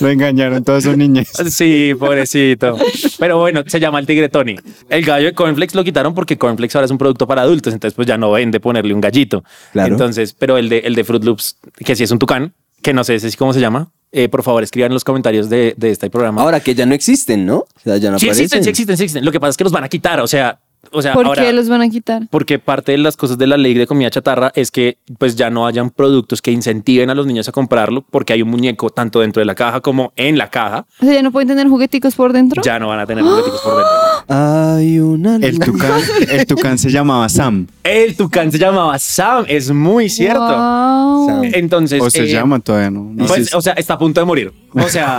Lo 0.00 0.08
engañaron 0.08 0.62
toda 0.64 0.80
su 0.80 0.94
niñez. 0.96 1.30
Sí, 1.50 1.94
pobrecito. 1.98 2.76
Pero 3.18 3.38
bueno, 3.38 3.62
se 3.66 3.80
llama 3.80 3.98
el 3.98 4.06
tigre 4.06 4.28
Tony. 4.28 4.56
El 4.90 5.04
gallo 5.04 5.26
de 5.26 5.32
Cornflakes 5.34 5.74
lo 5.74 5.84
quitaron 5.84 6.14
porque 6.14 6.36
Cornflakes 6.36 6.76
ahora 6.76 6.84
es 6.84 6.90
un 6.90 6.98
producto 6.98 7.26
para 7.26 7.42
adultos, 7.42 7.72
entonces 7.72 7.94
pues 7.94 8.06
ya 8.06 8.18
no 8.18 8.30
vende 8.32 8.60
ponerle 8.60 8.92
un 8.94 9.00
gallito. 9.00 9.42
Claro. 9.72 9.92
Entonces, 9.92 10.34
pero 10.38 10.58
el 10.58 10.68
de, 10.68 10.78
el 10.80 10.94
de 10.94 11.04
Fruit 11.04 11.24
Loops, 11.24 11.56
que 11.84 11.96
sí 11.96 12.04
es 12.04 12.10
un 12.10 12.18
tucán, 12.18 12.52
que 12.82 12.92
no 12.92 13.04
sé 13.04 13.18
si 13.20 13.34
cómo 13.36 13.52
se 13.54 13.60
llama, 13.60 13.90
eh, 14.12 14.28
por 14.28 14.42
favor 14.42 14.62
escriban 14.62 14.90
en 14.90 14.94
los 14.94 15.04
comentarios 15.04 15.48
de, 15.48 15.74
de 15.76 15.90
este 15.90 16.10
programa. 16.10 16.42
Ahora 16.42 16.60
que 16.60 16.74
ya 16.74 16.86
no 16.86 16.94
existen, 16.94 17.44
¿no? 17.46 17.58
O 17.58 17.80
sea, 17.82 17.96
ya 17.96 18.10
no 18.10 18.18
sí 18.18 18.26
aparecen. 18.26 18.44
existen, 18.44 18.64
sí 18.64 18.70
existen, 18.70 18.96
sí 18.96 19.02
existen. 19.04 19.24
Lo 19.24 19.32
que 19.32 19.40
pasa 19.40 19.50
es 19.50 19.56
que 19.56 19.64
los 19.64 19.72
van 19.72 19.84
a 19.84 19.88
quitar, 19.88 20.20
o 20.20 20.26
sea, 20.26 20.60
o 20.90 21.00
sea, 21.00 21.12
¿Por 21.12 21.26
ahora... 21.26 21.42
qué 21.42 21.52
los 21.52 21.68
van 21.68 21.82
a 21.82 21.88
quitar? 21.88 22.26
Porque 22.30 22.58
parte 22.58 22.92
de 22.92 22.98
las 22.98 23.16
cosas 23.16 23.38
de 23.38 23.46
la 23.46 23.56
ley 23.56 23.74
de 23.74 23.86
comida 23.86 24.10
chatarra 24.10 24.50
es 24.54 24.70
que 24.70 24.98
pues 25.18 25.36
ya 25.36 25.48
no 25.48 25.66
hayan 25.66 25.90
productos 25.90 26.42
que 26.42 26.50
incentiven 26.50 27.08
a 27.08 27.14
los 27.14 27.26
niños 27.26 27.48
a 27.48 27.52
comprarlo 27.52 28.04
porque 28.10 28.32
hay 28.32 28.42
un 28.42 28.50
muñeco 28.50 28.90
tanto 28.90 29.20
dentro 29.20 29.40
de 29.40 29.46
la 29.46 29.54
caja 29.54 29.80
como 29.80 30.12
en 30.16 30.38
la 30.38 30.50
caja. 30.50 30.86
O 31.00 31.04
sea, 31.04 31.14
ya 31.14 31.22
no 31.22 31.30
pueden 31.30 31.48
tener 31.48 31.68
jugueticos 31.68 32.14
por 32.14 32.32
dentro. 32.32 32.62
Ya 32.62 32.78
no 32.78 32.88
van 32.88 32.98
a 32.98 33.06
tener 33.06 33.24
jugueticos 33.24 33.60
por 33.60 33.76
dentro. 33.76 33.92
Hay 34.28 34.98
una. 34.98 35.36
El 35.36 35.58
tucán, 35.58 36.00
el 36.28 36.46
tucán 36.46 36.78
se 36.78 36.90
llamaba 36.90 37.28
Sam. 37.28 37.66
El 37.82 38.16
tucán 38.16 38.50
se 38.50 38.58
llamaba 38.58 38.98
Sam, 38.98 39.44
es 39.48 39.70
muy 39.70 40.08
cierto. 40.08 40.40
Wow. 40.40 41.42
Entonces, 41.44 42.00
O 42.00 42.10
se 42.10 42.24
eh, 42.24 42.28
llama 42.28 42.60
todavía, 42.60 42.90
¿no? 42.90 43.10
No 43.14 43.26
pues, 43.26 43.54
o 43.54 43.60
sea, 43.60 43.74
está 43.74 43.94
a 43.94 43.98
punto 43.98 44.20
de 44.20 44.26
morir. 44.26 44.52
O 44.74 44.88
sea, 44.88 45.18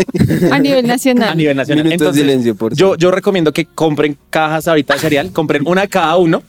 A 0.50 0.58
nivel 0.58 0.86
nacional. 0.86 1.30
a 1.30 1.34
nivel 1.34 1.56
nacional. 1.56 1.88
De 1.88 2.12
silencio 2.12 2.54
por 2.54 2.74
yo, 2.74 2.96
yo 2.96 3.10
recomiendo 3.10 3.52
que 3.52 3.66
compren 3.66 4.16
cajas 4.30 4.68
ahorita 4.68 4.98
cereal, 5.04 5.32
compren 5.32 5.62
una 5.66 5.86
cada 5.86 6.16
uno 6.16 6.42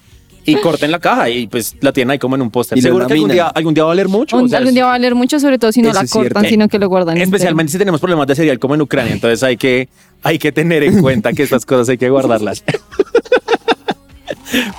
y 0.48 0.56
corten 0.58 0.92
la 0.92 1.00
caja 1.00 1.28
y 1.30 1.48
pues 1.48 1.76
la 1.82 1.92
tienen 1.92 2.12
ahí 2.12 2.20
como 2.20 2.36
en 2.36 2.42
un 2.44 2.52
póster. 2.52 2.78
Y 2.78 2.82
Seguro 2.82 3.08
que 3.08 3.14
algún 3.14 3.32
día, 3.32 3.48
algún 3.48 3.74
día 3.74 3.84
va 3.84 3.90
a 3.90 3.94
valer 3.94 4.08
mucho. 4.08 4.38
Un- 4.38 4.46
o 4.46 4.48
sea, 4.48 4.60
algún 4.60 4.74
día 4.76 4.84
va 4.84 4.92
a 4.92 4.94
valer 4.94 5.16
mucho, 5.16 5.40
sobre 5.40 5.58
todo 5.58 5.72
si 5.72 5.82
no 5.82 5.88
la 5.92 6.02
cortan, 6.02 6.22
cierto. 6.22 6.42
sino 6.50 6.68
que 6.68 6.78
lo 6.80 6.88
guardan. 6.88 7.18
entero. 7.18 7.36
Especialmente 7.36 7.72
si 7.72 7.78
tenemos 7.80 8.00
problemas 8.00 8.28
de 8.28 8.36
cereal 8.36 8.60
como 8.60 8.76
en 8.76 8.82
Ucrania, 8.82 9.14
entonces 9.14 9.42
hay 9.44 9.58
que, 9.58 9.90
hay 10.22 10.38
que 10.38 10.52
tener 10.52 10.84
en 10.84 11.02
cuenta 11.02 11.34
que 11.34 11.42
estas 11.44 11.66
cosas 11.66 11.90
hay 11.90 11.98
que 11.98 12.10
guardarlas. 12.10 12.64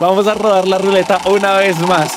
Vamos 0.00 0.26
a 0.28 0.34
rodar 0.34 0.68
la 0.68 0.78
ruleta 0.78 1.20
una 1.28 1.54
vez 1.56 1.76
más. 1.80 2.12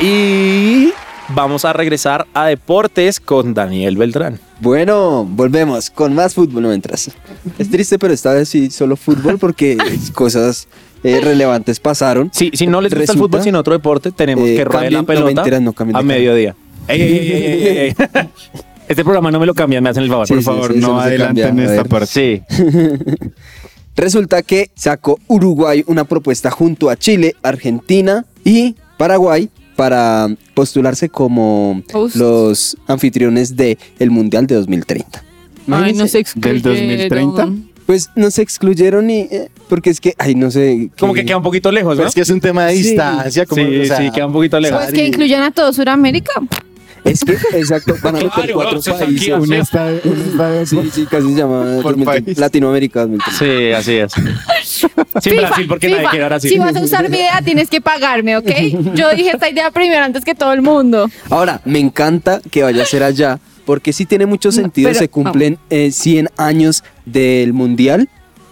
Y 0.00 0.92
vamos 1.34 1.64
a 1.64 1.72
regresar 1.72 2.26
a 2.34 2.46
deportes 2.46 3.20
con 3.20 3.54
Daniel 3.54 3.96
Beltrán. 3.96 4.38
Bueno, 4.60 5.24
volvemos 5.24 5.90
con 5.90 6.14
más 6.14 6.34
fútbol. 6.34 6.62
No 6.62 6.72
entras. 6.72 7.10
Es 7.58 7.70
triste, 7.70 7.98
pero 7.98 8.12
esta 8.12 8.32
vez 8.32 8.48
sí 8.48 8.70
solo 8.70 8.96
fútbol 8.96 9.38
porque 9.38 9.76
cosas 10.14 10.68
eh, 11.02 11.20
relevantes 11.22 11.80
pasaron. 11.80 12.30
Sí, 12.32 12.50
si 12.54 12.66
no 12.66 12.80
les 12.80 12.90
gusta 12.90 13.02
el 13.02 13.08
Resulta- 13.08 13.22
fútbol, 13.28 13.42
sino 13.42 13.58
otro 13.60 13.72
deporte, 13.72 14.10
tenemos 14.12 14.48
Eh, 14.48 14.56
que 14.56 14.64
rodear 14.64 14.92
la 14.92 14.98
no, 15.00 15.06
pelota 15.06 15.26
mentiras, 15.34 15.60
no, 15.62 15.72
cambien 15.72 15.94
de 15.94 16.00
a 16.00 16.02
mediodía. 16.02 16.56
Ey, 16.88 17.00
ey, 17.02 17.18
ey, 17.18 17.32
ey, 17.32 17.66
ey, 17.68 17.78
ey. 17.78 17.94
Este 18.88 19.04
programa 19.04 19.30
no 19.30 19.38
me 19.38 19.46
lo 19.46 19.54
cambian, 19.54 19.84
me 19.84 19.90
hacen 19.90 20.02
el 20.02 20.08
favor. 20.08 20.26
Sí, 20.26 20.34
por 20.34 20.40
sí, 20.42 20.44
favor. 20.46 20.72
Sí, 20.72 20.80
no 20.80 20.88
no 20.88 21.00
adelanten 21.00 21.46
cambia, 21.46 21.64
esta 21.66 21.82
ver. 21.82 21.88
parte. 21.88 22.06
Sí. 22.08 22.42
Resulta 23.96 24.42
que 24.42 24.70
sacó 24.74 25.18
Uruguay 25.28 25.84
una 25.86 26.04
propuesta 26.04 26.50
junto 26.50 26.90
a 26.90 26.96
Chile, 26.96 27.34
Argentina 27.42 28.24
y 28.44 28.74
Paraguay 28.98 29.48
para 29.80 30.28
postularse 30.52 31.08
como 31.08 31.82
Hosts. 31.94 32.16
los 32.18 32.76
anfitriones 32.86 33.56
del 33.56 33.78
el 33.98 34.10
Mundial 34.10 34.46
de 34.46 34.56
2030. 34.56 35.24
Ay, 35.70 35.94
no 35.94 36.06
se 36.06 36.18
excluyeron. 36.18 36.60
2030? 36.62 37.48
Pues 37.86 38.10
no 38.14 38.30
se 38.30 38.42
excluyeron 38.42 39.08
y 39.08 39.20
eh, 39.20 39.48
porque 39.70 39.88
es 39.88 39.98
que, 39.98 40.14
ay, 40.18 40.34
no 40.34 40.50
sé. 40.50 40.90
Como 40.98 41.14
que 41.14 41.24
queda 41.24 41.38
un 41.38 41.42
poquito 41.42 41.72
lejos, 41.72 41.92
¿no? 41.94 42.00
Pero 42.00 42.08
es 42.10 42.14
que 42.14 42.20
es 42.20 42.28
un 42.28 42.42
tema 42.42 42.66
de 42.66 42.76
Sí. 42.76 42.82
distancia. 42.88 43.46
Como, 43.46 43.62
sí, 43.66 43.80
o 43.80 43.84
sea, 43.86 43.96
sí, 43.96 44.10
queda 44.10 44.26
un 44.26 44.34
poquito 44.34 44.60
lejos. 44.60 44.82
Pues 44.82 44.92
que 44.92 45.06
incluyan 45.06 45.42
a 45.44 45.50
todo 45.50 45.72
Sudamérica. 45.72 46.32
Es 47.04 47.20
que, 47.24 47.32
exacto, 47.58 47.94
van 48.02 48.16
a 48.16 48.18
meter 48.18 48.30
Claro, 48.32 48.54
cuatro 48.54 48.82
se 48.82 48.92
países. 48.92 49.28
Un 49.34 49.52
estadio, 49.54 50.00
un 50.04 50.20
estadio 50.20 50.66
Sí, 50.66 50.90
sí, 50.92 51.06
casi 51.06 51.28
se 51.28 51.34
llama 51.38 51.62
Por 51.82 51.96
2030, 51.96 52.24
país. 52.24 52.38
Latinoamérica 52.38 53.00
2030. 53.06 53.38
Sí, 53.38 53.72
así 53.72 53.94
es. 53.96 54.12
Sin 55.22 55.36
Brasil, 55.36 55.66
porque 55.68 55.88
nadie 55.88 56.00
FIFA, 56.00 56.10
quiere 56.10 56.26
Brasil. 56.26 56.50
Si 56.50 56.58
vas 56.58 56.76
a 56.76 56.80
usar 56.80 57.08
mi 57.08 57.16
idea, 57.16 57.40
tienes 57.42 57.68
que 57.70 57.80
pagarme, 57.80 58.36
¿ok? 58.36 58.50
Yo 58.94 59.10
dije 59.14 59.30
esta 59.30 59.48
idea 59.48 59.70
primero 59.70 60.04
antes 60.04 60.24
que 60.24 60.34
todo 60.34 60.52
el 60.52 60.62
mundo. 60.62 61.08
Ahora, 61.30 61.60
me 61.64 61.78
encanta 61.78 62.40
que 62.50 62.62
vaya 62.62 62.82
a 62.82 62.86
ser 62.86 63.02
allá, 63.02 63.38
porque 63.64 63.92
sí 63.92 64.04
tiene 64.06 64.26
mucho 64.26 64.48
No, 64.50 64.52
sentido, 64.52 64.88
pero- 64.90 64.98
se 64.98 65.08
cumplen 65.08 65.58
eh, 65.70 65.90
100 65.92 66.28
años 66.36 66.84
del 67.06 67.52
Mundial, 67.52 68.08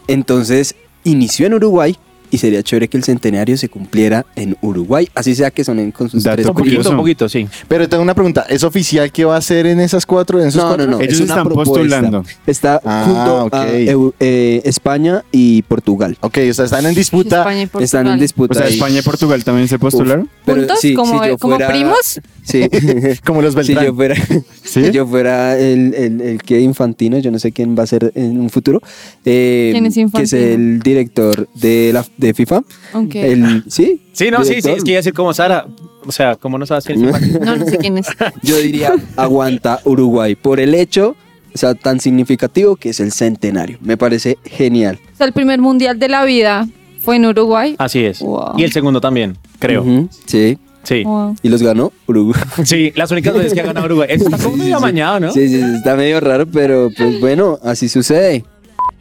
entonces 0.06 0.74
inició 1.04 1.46
en 1.46 1.54
Uruguay 1.54 1.96
y 2.30 2.38
sería 2.38 2.62
chévere 2.62 2.88
que 2.88 2.96
el 2.96 3.04
centenario 3.04 3.56
se 3.56 3.68
cumpliera 3.68 4.26
en 4.36 4.56
Uruguay, 4.62 5.08
así 5.14 5.34
sea 5.34 5.50
que 5.50 5.64
sonen 5.64 5.90
con 5.92 6.08
sus 6.10 6.22
Dato 6.22 6.36
tres 6.36 6.46
Un 6.48 6.54
poquito, 6.54 6.90
un 6.90 6.96
poquito, 6.96 7.28
sí. 7.28 7.46
Pero 7.68 7.88
tengo 7.88 8.02
una 8.02 8.14
pregunta. 8.14 8.44
¿Es 8.48 8.62
oficial 8.64 9.10
que 9.12 9.24
va 9.24 9.36
a 9.36 9.40
ser 9.40 9.66
en 9.66 9.80
esas 9.80 10.04
cuatro? 10.06 10.40
En 10.40 10.48
esos 10.48 10.62
No, 10.62 10.68
cuatro? 10.68 10.86
no, 10.86 10.92
no. 10.98 11.00
Ellos 11.00 11.14
es 11.14 11.20
una 11.20 11.32
están 11.34 11.44
propuesta. 11.46 11.72
postulando. 11.74 12.24
Está 12.46 12.80
Ah, 12.84 13.04
junto 13.06 13.56
a 13.56 13.66
eh, 13.68 14.60
España 14.64 15.24
y 15.32 15.62
Portugal. 15.62 16.16
Ok, 16.20 16.38
o 16.50 16.54
sea, 16.54 16.64
están 16.66 16.86
en 16.86 16.94
disputa. 16.94 17.38
España 17.40 17.62
y 17.62 17.66
Portugal. 17.66 17.84
Están 17.84 18.06
en 18.08 18.12
O 18.14 18.20
disputa. 18.20 18.54
sea, 18.54 18.66
ahí. 18.66 18.74
España 18.74 18.98
y 18.98 19.02
Portugal 19.02 19.44
también 19.44 19.68
se 19.68 19.78
postularon. 19.78 20.28
Pero 20.44 20.58
¿Juntos? 20.58 20.78
sí, 20.80 20.94
¿Como, 20.94 21.22
si 21.22 21.28
yo 21.28 21.38
como 21.38 21.56
fuera- 21.56 21.70
primos? 21.72 22.20
Sí. 22.42 22.66
Como 23.24 23.42
los 23.42 23.52
si 23.52 23.58
Beltrán. 23.58 23.84
yo 23.86 23.94
fuera, 23.94 24.14
¿Sí? 24.64 24.84
si 24.86 24.90
yo 24.90 25.06
fuera 25.06 25.58
el, 25.58 25.92
el, 25.94 26.20
el 26.22 26.42
que 26.42 26.60
infantino, 26.60 27.18
yo 27.18 27.30
no 27.30 27.38
sé 27.38 27.52
quién 27.52 27.76
va 27.78 27.82
a 27.82 27.86
ser 27.86 28.10
en 28.14 28.40
un 28.40 28.48
futuro. 28.48 28.80
eh, 29.24 29.70
¿Quién 29.72 29.84
es 29.86 29.94
Que 29.94 30.00
es 30.00 30.04
Infantino? 30.06 30.42
el 30.42 30.78
director 30.80 31.48
de, 31.54 31.90
la, 31.92 32.06
de 32.18 32.34
FIFA. 32.34 32.58
Ok. 32.92 33.14
El, 33.14 33.64
sí. 33.68 34.02
Sí, 34.12 34.30
no, 34.30 34.44
sí, 34.44 34.60
sí, 34.60 34.70
es 34.70 34.84
que 34.84 34.90
iba 34.90 34.98
a 34.98 35.00
decir 35.00 35.14
como 35.14 35.32
Sara. 35.32 35.66
O 36.06 36.12
sea, 36.12 36.36
¿cómo 36.36 36.58
no 36.58 36.66
sabes 36.66 36.84
quién 36.84 37.04
es 37.08 37.40
No, 37.40 37.56
no 37.56 37.64
sé 37.64 37.78
quién 37.78 37.98
es. 37.98 38.06
Yo 38.42 38.56
diría, 38.58 38.92
aguanta 39.16 39.80
Uruguay 39.84 40.34
por 40.34 40.60
el 40.60 40.74
hecho 40.74 41.16
o 41.54 41.58
sea, 41.58 41.74
tan 41.74 41.98
significativo 41.98 42.76
que 42.76 42.90
es 42.90 43.00
el 43.00 43.10
centenario. 43.10 43.78
Me 43.80 43.96
parece 43.96 44.38
genial. 44.44 44.98
O 45.14 45.16
sea, 45.16 45.26
el 45.26 45.32
primer 45.32 45.60
mundial 45.60 45.98
de 45.98 46.08
la 46.08 46.24
vida 46.24 46.68
fue 47.00 47.16
en 47.16 47.26
Uruguay. 47.26 47.74
Así 47.78 48.04
es. 48.04 48.20
Wow. 48.20 48.54
Y 48.56 48.64
el 48.64 48.72
segundo 48.72 49.00
también, 49.00 49.36
creo. 49.58 49.82
Ujú, 49.82 50.08
Sí. 50.26 50.58
Sí. 50.84 51.02
Wow. 51.02 51.36
Y 51.42 51.48
los 51.48 51.62
ganó 51.62 51.92
Uruguay. 52.06 52.40
Sí, 52.64 52.92
las 52.94 53.10
únicas 53.10 53.34
veces 53.34 53.54
que 53.54 53.60
ha 53.60 53.64
ganado 53.64 53.86
Uruguay. 53.86 54.08
Eso 54.10 54.24
está 54.26 54.38
como 54.38 54.56
medio 54.56 54.76
amañado, 54.76 55.20
¿no? 55.20 55.32
Sí, 55.32 55.48
sí, 55.48 55.56
sí, 55.60 55.74
está 55.76 55.96
medio 55.96 56.20
raro, 56.20 56.46
pero 56.46 56.90
pues 56.96 57.20
bueno, 57.20 57.58
así 57.62 57.88
sucede. 57.88 58.44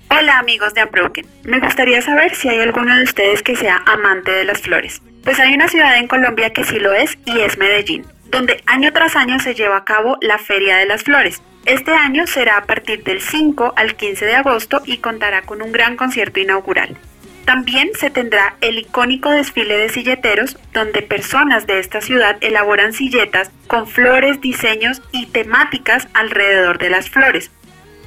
Hola 0.10 0.40
amigos 0.40 0.74
de 0.74 0.86
Unbroken. 0.86 1.26
Me 1.44 1.60
gustaría 1.60 2.02
saber 2.02 2.34
si 2.34 2.48
hay 2.48 2.60
alguno 2.62 2.96
de 2.96 3.04
ustedes 3.04 3.44
que 3.44 3.58
sea 3.58 3.84
amante 3.86 4.32
de 4.32 4.46
las 4.46 4.62
flores. 4.62 5.02
Pues 5.24 5.38
hay 5.40 5.54
una 5.54 5.68
ciudad 5.68 5.98
en 5.98 6.08
Colombia 6.08 6.54
que 6.54 6.64
sí 6.64 6.80
lo 6.80 6.94
es 6.94 7.18
y 7.26 7.42
es 7.42 7.58
Medellín, 7.58 8.06
donde 8.26 8.64
año 8.68 8.94
tras 8.94 9.18
año 9.18 9.38
se 9.40 9.54
lleva 9.54 9.78
a 9.78 9.84
cabo 9.84 10.18
la 10.22 10.38
Feria 10.38 10.78
de 10.78 10.86
las 10.86 11.04
Flores. 11.04 11.42
Este 11.66 11.92
año 11.92 12.26
será 12.26 12.58
a 12.58 12.66
partir 12.66 13.04
del 13.04 13.20
5 13.20 13.74
al 13.76 13.96
15 13.96 14.26
de 14.26 14.36
agosto 14.36 14.82
y 14.86 15.00
contará 15.00 15.42
con 15.42 15.62
un 15.62 15.74
gran 15.74 15.98
concierto 15.98 16.40
inaugural. 16.40 16.96
También 17.44 17.90
se 17.94 18.10
tendrá 18.10 18.56
el 18.62 18.80
icónico 18.80 19.30
desfile 19.30 19.78
de 19.78 19.90
silleteros, 19.90 20.58
donde 20.72 21.02
personas 21.02 21.68
de 21.68 21.80
esta 21.80 22.00
ciudad 22.00 22.38
elaboran 22.40 22.94
silletas 22.94 23.52
con 23.68 23.88
flores, 23.88 24.40
diseños 24.40 25.02
y 25.12 25.26
temáticas 25.26 26.08
alrededor 26.14 26.78
de 26.78 26.90
las 26.90 27.10
flores. 27.10 27.52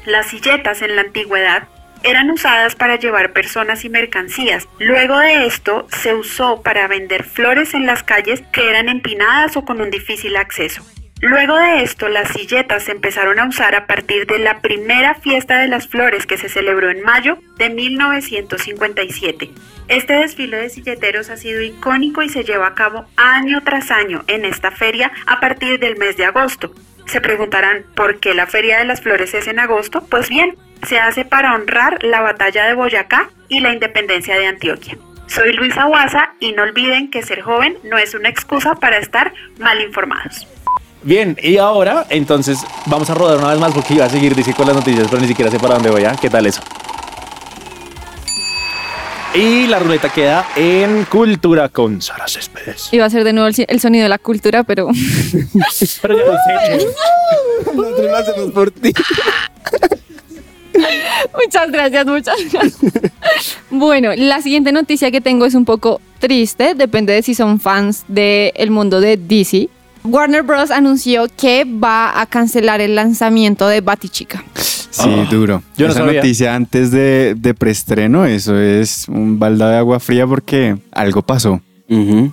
Las 0.06 0.28
silletas 0.28 0.80
en 0.80 0.96
la 0.96 1.02
antigüedad 1.02 1.68
eran 2.02 2.30
usadas 2.30 2.74
para 2.74 2.96
llevar 2.96 3.32
personas 3.32 3.84
y 3.84 3.88
mercancías. 3.88 4.68
Luego 4.78 5.18
de 5.18 5.46
esto 5.46 5.86
se 5.88 6.14
usó 6.14 6.62
para 6.62 6.88
vender 6.88 7.24
flores 7.24 7.74
en 7.74 7.86
las 7.86 8.02
calles 8.02 8.42
que 8.52 8.68
eran 8.68 8.88
empinadas 8.88 9.56
o 9.56 9.64
con 9.64 9.80
un 9.80 9.90
difícil 9.90 10.36
acceso. 10.36 10.84
Luego 11.22 11.54
de 11.56 11.82
esto, 11.82 12.08
las 12.08 12.30
silletas 12.30 12.84
se 12.84 12.92
empezaron 12.92 13.38
a 13.38 13.46
usar 13.46 13.74
a 13.74 13.86
partir 13.86 14.26
de 14.26 14.38
la 14.38 14.62
primera 14.62 15.14
fiesta 15.14 15.58
de 15.58 15.68
las 15.68 15.86
flores 15.86 16.26
que 16.26 16.38
se 16.38 16.48
celebró 16.48 16.90
en 16.90 17.02
mayo 17.02 17.38
de 17.58 17.68
1957. 17.68 19.50
Este 19.88 20.14
desfile 20.14 20.56
de 20.56 20.70
silleteros 20.70 21.28
ha 21.28 21.36
sido 21.36 21.60
icónico 21.60 22.22
y 22.22 22.30
se 22.30 22.42
lleva 22.42 22.68
a 22.68 22.74
cabo 22.74 23.04
año 23.16 23.62
tras 23.62 23.90
año 23.90 24.24
en 24.28 24.46
esta 24.46 24.70
feria 24.70 25.12
a 25.26 25.40
partir 25.40 25.78
del 25.78 25.98
mes 25.98 26.16
de 26.16 26.24
agosto. 26.24 26.72
Se 27.06 27.20
preguntarán 27.20 27.84
por 27.94 28.20
qué 28.20 28.34
la 28.34 28.46
Feria 28.46 28.78
de 28.78 28.84
las 28.84 29.00
Flores 29.00 29.34
es 29.34 29.46
en 29.46 29.58
agosto. 29.58 30.02
Pues 30.08 30.28
bien, 30.28 30.56
se 30.86 30.98
hace 30.98 31.24
para 31.24 31.54
honrar 31.54 32.02
la 32.02 32.20
batalla 32.20 32.66
de 32.66 32.74
Boyacá 32.74 33.30
y 33.48 33.60
la 33.60 33.72
independencia 33.72 34.36
de 34.36 34.46
Antioquia. 34.46 34.96
Soy 35.26 35.52
Luisa 35.52 35.84
Guasa 35.84 36.34
y 36.40 36.52
no 36.52 36.62
olviden 36.62 37.10
que 37.10 37.22
ser 37.22 37.42
joven 37.42 37.78
no 37.84 37.98
es 37.98 38.14
una 38.14 38.28
excusa 38.28 38.74
para 38.74 38.98
estar 38.98 39.32
mal 39.58 39.80
informados. 39.80 40.46
Bien, 41.02 41.36
y 41.42 41.56
ahora, 41.56 42.04
entonces, 42.10 42.58
vamos 42.86 43.08
a 43.10 43.14
rodar 43.14 43.38
una 43.38 43.50
vez 43.50 43.58
más 43.58 43.72
porque 43.72 43.94
iba 43.94 44.04
a 44.04 44.10
seguir 44.10 44.34
dice 44.34 44.52
con 44.52 44.66
las 44.66 44.76
noticias, 44.76 45.06
pero 45.08 45.22
ni 45.22 45.28
siquiera 45.28 45.50
sé 45.50 45.58
para 45.58 45.74
dónde 45.74 45.90
voy, 45.90 46.04
¿ah? 46.04 46.14
¿Qué 46.20 46.28
tal 46.28 46.46
eso? 46.46 46.62
Y 49.32 49.68
la 49.68 49.78
ruleta 49.78 50.08
queda 50.08 50.44
en 50.56 51.04
Cultura 51.04 51.68
con 51.68 52.02
Sara 52.02 52.26
Céspedes. 52.26 52.88
Iba 52.92 53.04
a 53.04 53.10
ser 53.10 53.22
de 53.22 53.32
nuevo 53.32 53.48
el, 53.48 53.80
sonido 53.80 54.02
de 54.02 54.08
la 54.08 54.18
cultura, 54.18 54.64
pero 54.64 54.88
Pero 56.02 56.18
ya 56.18 56.24
lo 56.24 56.32
sé. 56.32 56.86
Nosotros 57.72 58.06
lo 58.06 58.16
hacemos 58.16 58.50
por 58.50 58.70
ti. 58.72 58.92
muchas 61.34 61.70
gracias, 61.70 62.06
muchas 62.06 62.36
gracias. 62.52 63.56
Bueno, 63.70 64.10
la 64.16 64.42
siguiente 64.42 64.72
noticia 64.72 65.12
que 65.12 65.20
tengo 65.20 65.46
es 65.46 65.54
un 65.54 65.64
poco 65.64 66.00
triste, 66.18 66.74
depende 66.74 67.12
de 67.12 67.22
si 67.22 67.36
son 67.36 67.60
fans 67.60 68.04
del 68.08 68.70
mundo 68.72 69.00
de 69.00 69.16
DC. 69.16 69.68
Warner 70.04 70.42
Bros. 70.42 70.70
anunció 70.70 71.26
que 71.36 71.64
va 71.64 72.20
a 72.20 72.26
cancelar 72.26 72.80
el 72.80 72.94
lanzamiento 72.94 73.68
de 73.68 73.80
Batichica. 73.80 74.42
Sí, 74.54 75.08
duro. 75.30 75.62
yo 75.76 75.86
no 75.86 75.92
Esa 75.92 76.00
sabía. 76.02 76.20
noticia 76.20 76.54
antes 76.54 76.90
de, 76.90 77.34
de 77.36 77.54
preestreno, 77.54 78.24
eso 78.26 78.58
es 78.58 79.06
un 79.08 79.38
balda 79.38 79.70
de 79.70 79.76
agua 79.78 80.00
fría 80.00 80.26
porque 80.26 80.76
algo 80.90 81.22
pasó. 81.22 81.60
Ujú. 81.88 82.32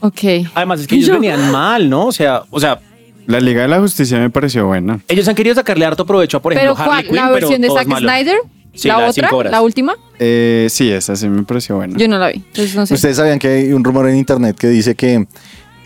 Ok. 0.00 0.20
Además, 0.54 0.80
es 0.80 0.86
que 0.86 0.94
ellos 0.94 1.08
Yo- 1.08 1.14
venían 1.14 1.50
mal, 1.52 1.90
¿no? 1.90 2.06
O 2.06 2.12
sea, 2.12 2.42
o 2.50 2.60
sea, 2.60 2.80
La 3.26 3.40
Liga 3.40 3.62
de 3.62 3.68
la 3.68 3.78
Justicia 3.80 4.18
me 4.18 4.30
pareció 4.30 4.66
buena. 4.66 5.00
ellos 5.08 5.28
han 5.28 5.34
querido 5.34 5.54
sacarle 5.54 5.84
harto 5.84 6.06
provecho 6.06 6.38
a, 6.38 6.42
por 6.42 6.54
Pero 6.54 6.72
ejemplo, 6.72 6.84
¿cuál? 6.84 6.98
Harley 6.98 7.06
Quinn, 7.10 7.16
¿La 7.16 7.22
pero 7.34 7.34
versión 7.48 7.60
de 7.60 7.68
Zack. 7.68 7.98
Snyder? 7.98 8.36
Sí, 8.74 8.86
¿La 8.88 8.98
otra? 9.08 9.50
¿La 9.50 9.60
última? 9.60 9.94
Eh, 10.20 10.68
sí, 10.70 10.88
esa 10.90 11.16
sí 11.16 11.28
me 11.28 11.42
pareció 11.42 11.76
buena. 11.76 11.98
Yo 11.98 12.06
no 12.06 12.16
la 12.18 12.28
vi. 12.28 12.36
Entonces 12.36 12.76
no 12.76 12.86
sé. 12.86 12.94
Ustedes 12.94 13.16
sabían 13.16 13.38
que 13.40 13.48
hay 13.48 13.72
un 13.72 13.82
rumor 13.82 14.08
en 14.08 14.16
internet 14.16 14.56
que 14.56 14.68
dice 14.68 14.94
que 14.94 15.26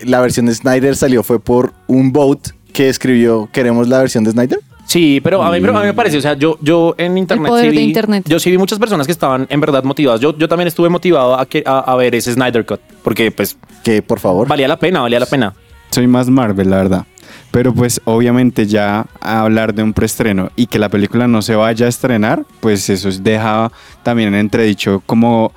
la 0.05 0.21
versión 0.21 0.45
de 0.45 0.53
Snyder 0.55 0.95
salió 0.95 1.23
fue 1.23 1.39
por 1.39 1.73
un 1.87 2.11
vote 2.11 2.51
que 2.73 2.89
escribió 2.89 3.49
queremos 3.51 3.87
la 3.87 3.99
versión 3.99 4.23
de 4.23 4.31
Snyder. 4.31 4.59
Sí, 4.85 5.21
pero 5.23 5.41
a 5.41 5.49
mí, 5.51 5.61
pero 5.61 5.77
a 5.77 5.79
mí 5.79 5.85
me 5.87 5.93
parece, 5.93 6.17
o 6.17 6.21
sea, 6.21 6.33
yo, 6.33 6.57
yo 6.61 6.93
en 6.97 7.17
internet, 7.17 7.47
poder 7.47 7.65
sí 7.69 7.71
de 7.71 7.77
vi, 7.77 7.87
internet. 7.87 8.25
yo 8.27 8.37
sí 8.37 8.51
vi 8.51 8.57
muchas 8.57 8.77
personas 8.79 9.05
que 9.07 9.13
estaban 9.13 9.47
en 9.49 9.59
verdad 9.61 9.83
motivadas. 9.83 10.19
Yo, 10.19 10.37
yo 10.37 10.47
también 10.49 10.67
estuve 10.67 10.89
motivado 10.89 11.39
a, 11.39 11.45
que, 11.45 11.63
a, 11.65 11.79
a 11.79 11.95
ver 11.95 12.13
ese 12.15 12.33
Snyder 12.33 12.65
Cut, 12.65 12.81
porque 13.01 13.31
pues 13.31 13.57
Que 13.83 14.01
por 14.01 14.19
favor. 14.19 14.47
valía 14.47 14.67
la 14.67 14.77
pena, 14.77 14.99
valía 15.01 15.19
la 15.21 15.25
pena. 15.25 15.53
Soy 15.91 16.05
más 16.07 16.29
Marvel, 16.29 16.69
la 16.69 16.77
verdad. 16.77 17.05
Pero 17.51 17.73
pues 17.73 18.01
obviamente 18.03 18.65
ya 18.65 19.05
a 19.21 19.41
hablar 19.41 19.73
de 19.73 19.83
un 19.83 19.93
preestreno 19.93 20.51
y 20.55 20.65
que 20.67 20.79
la 20.79 20.89
película 20.89 21.27
no 21.27 21.41
se 21.41 21.55
vaya 21.55 21.85
a 21.85 21.89
estrenar, 21.89 22.45
pues 22.59 22.89
eso 22.89 23.07
es- 23.09 23.23
deja 23.23 23.71
también 24.03 24.29
en 24.33 24.39
entredicho 24.41 25.01
como 25.05 25.53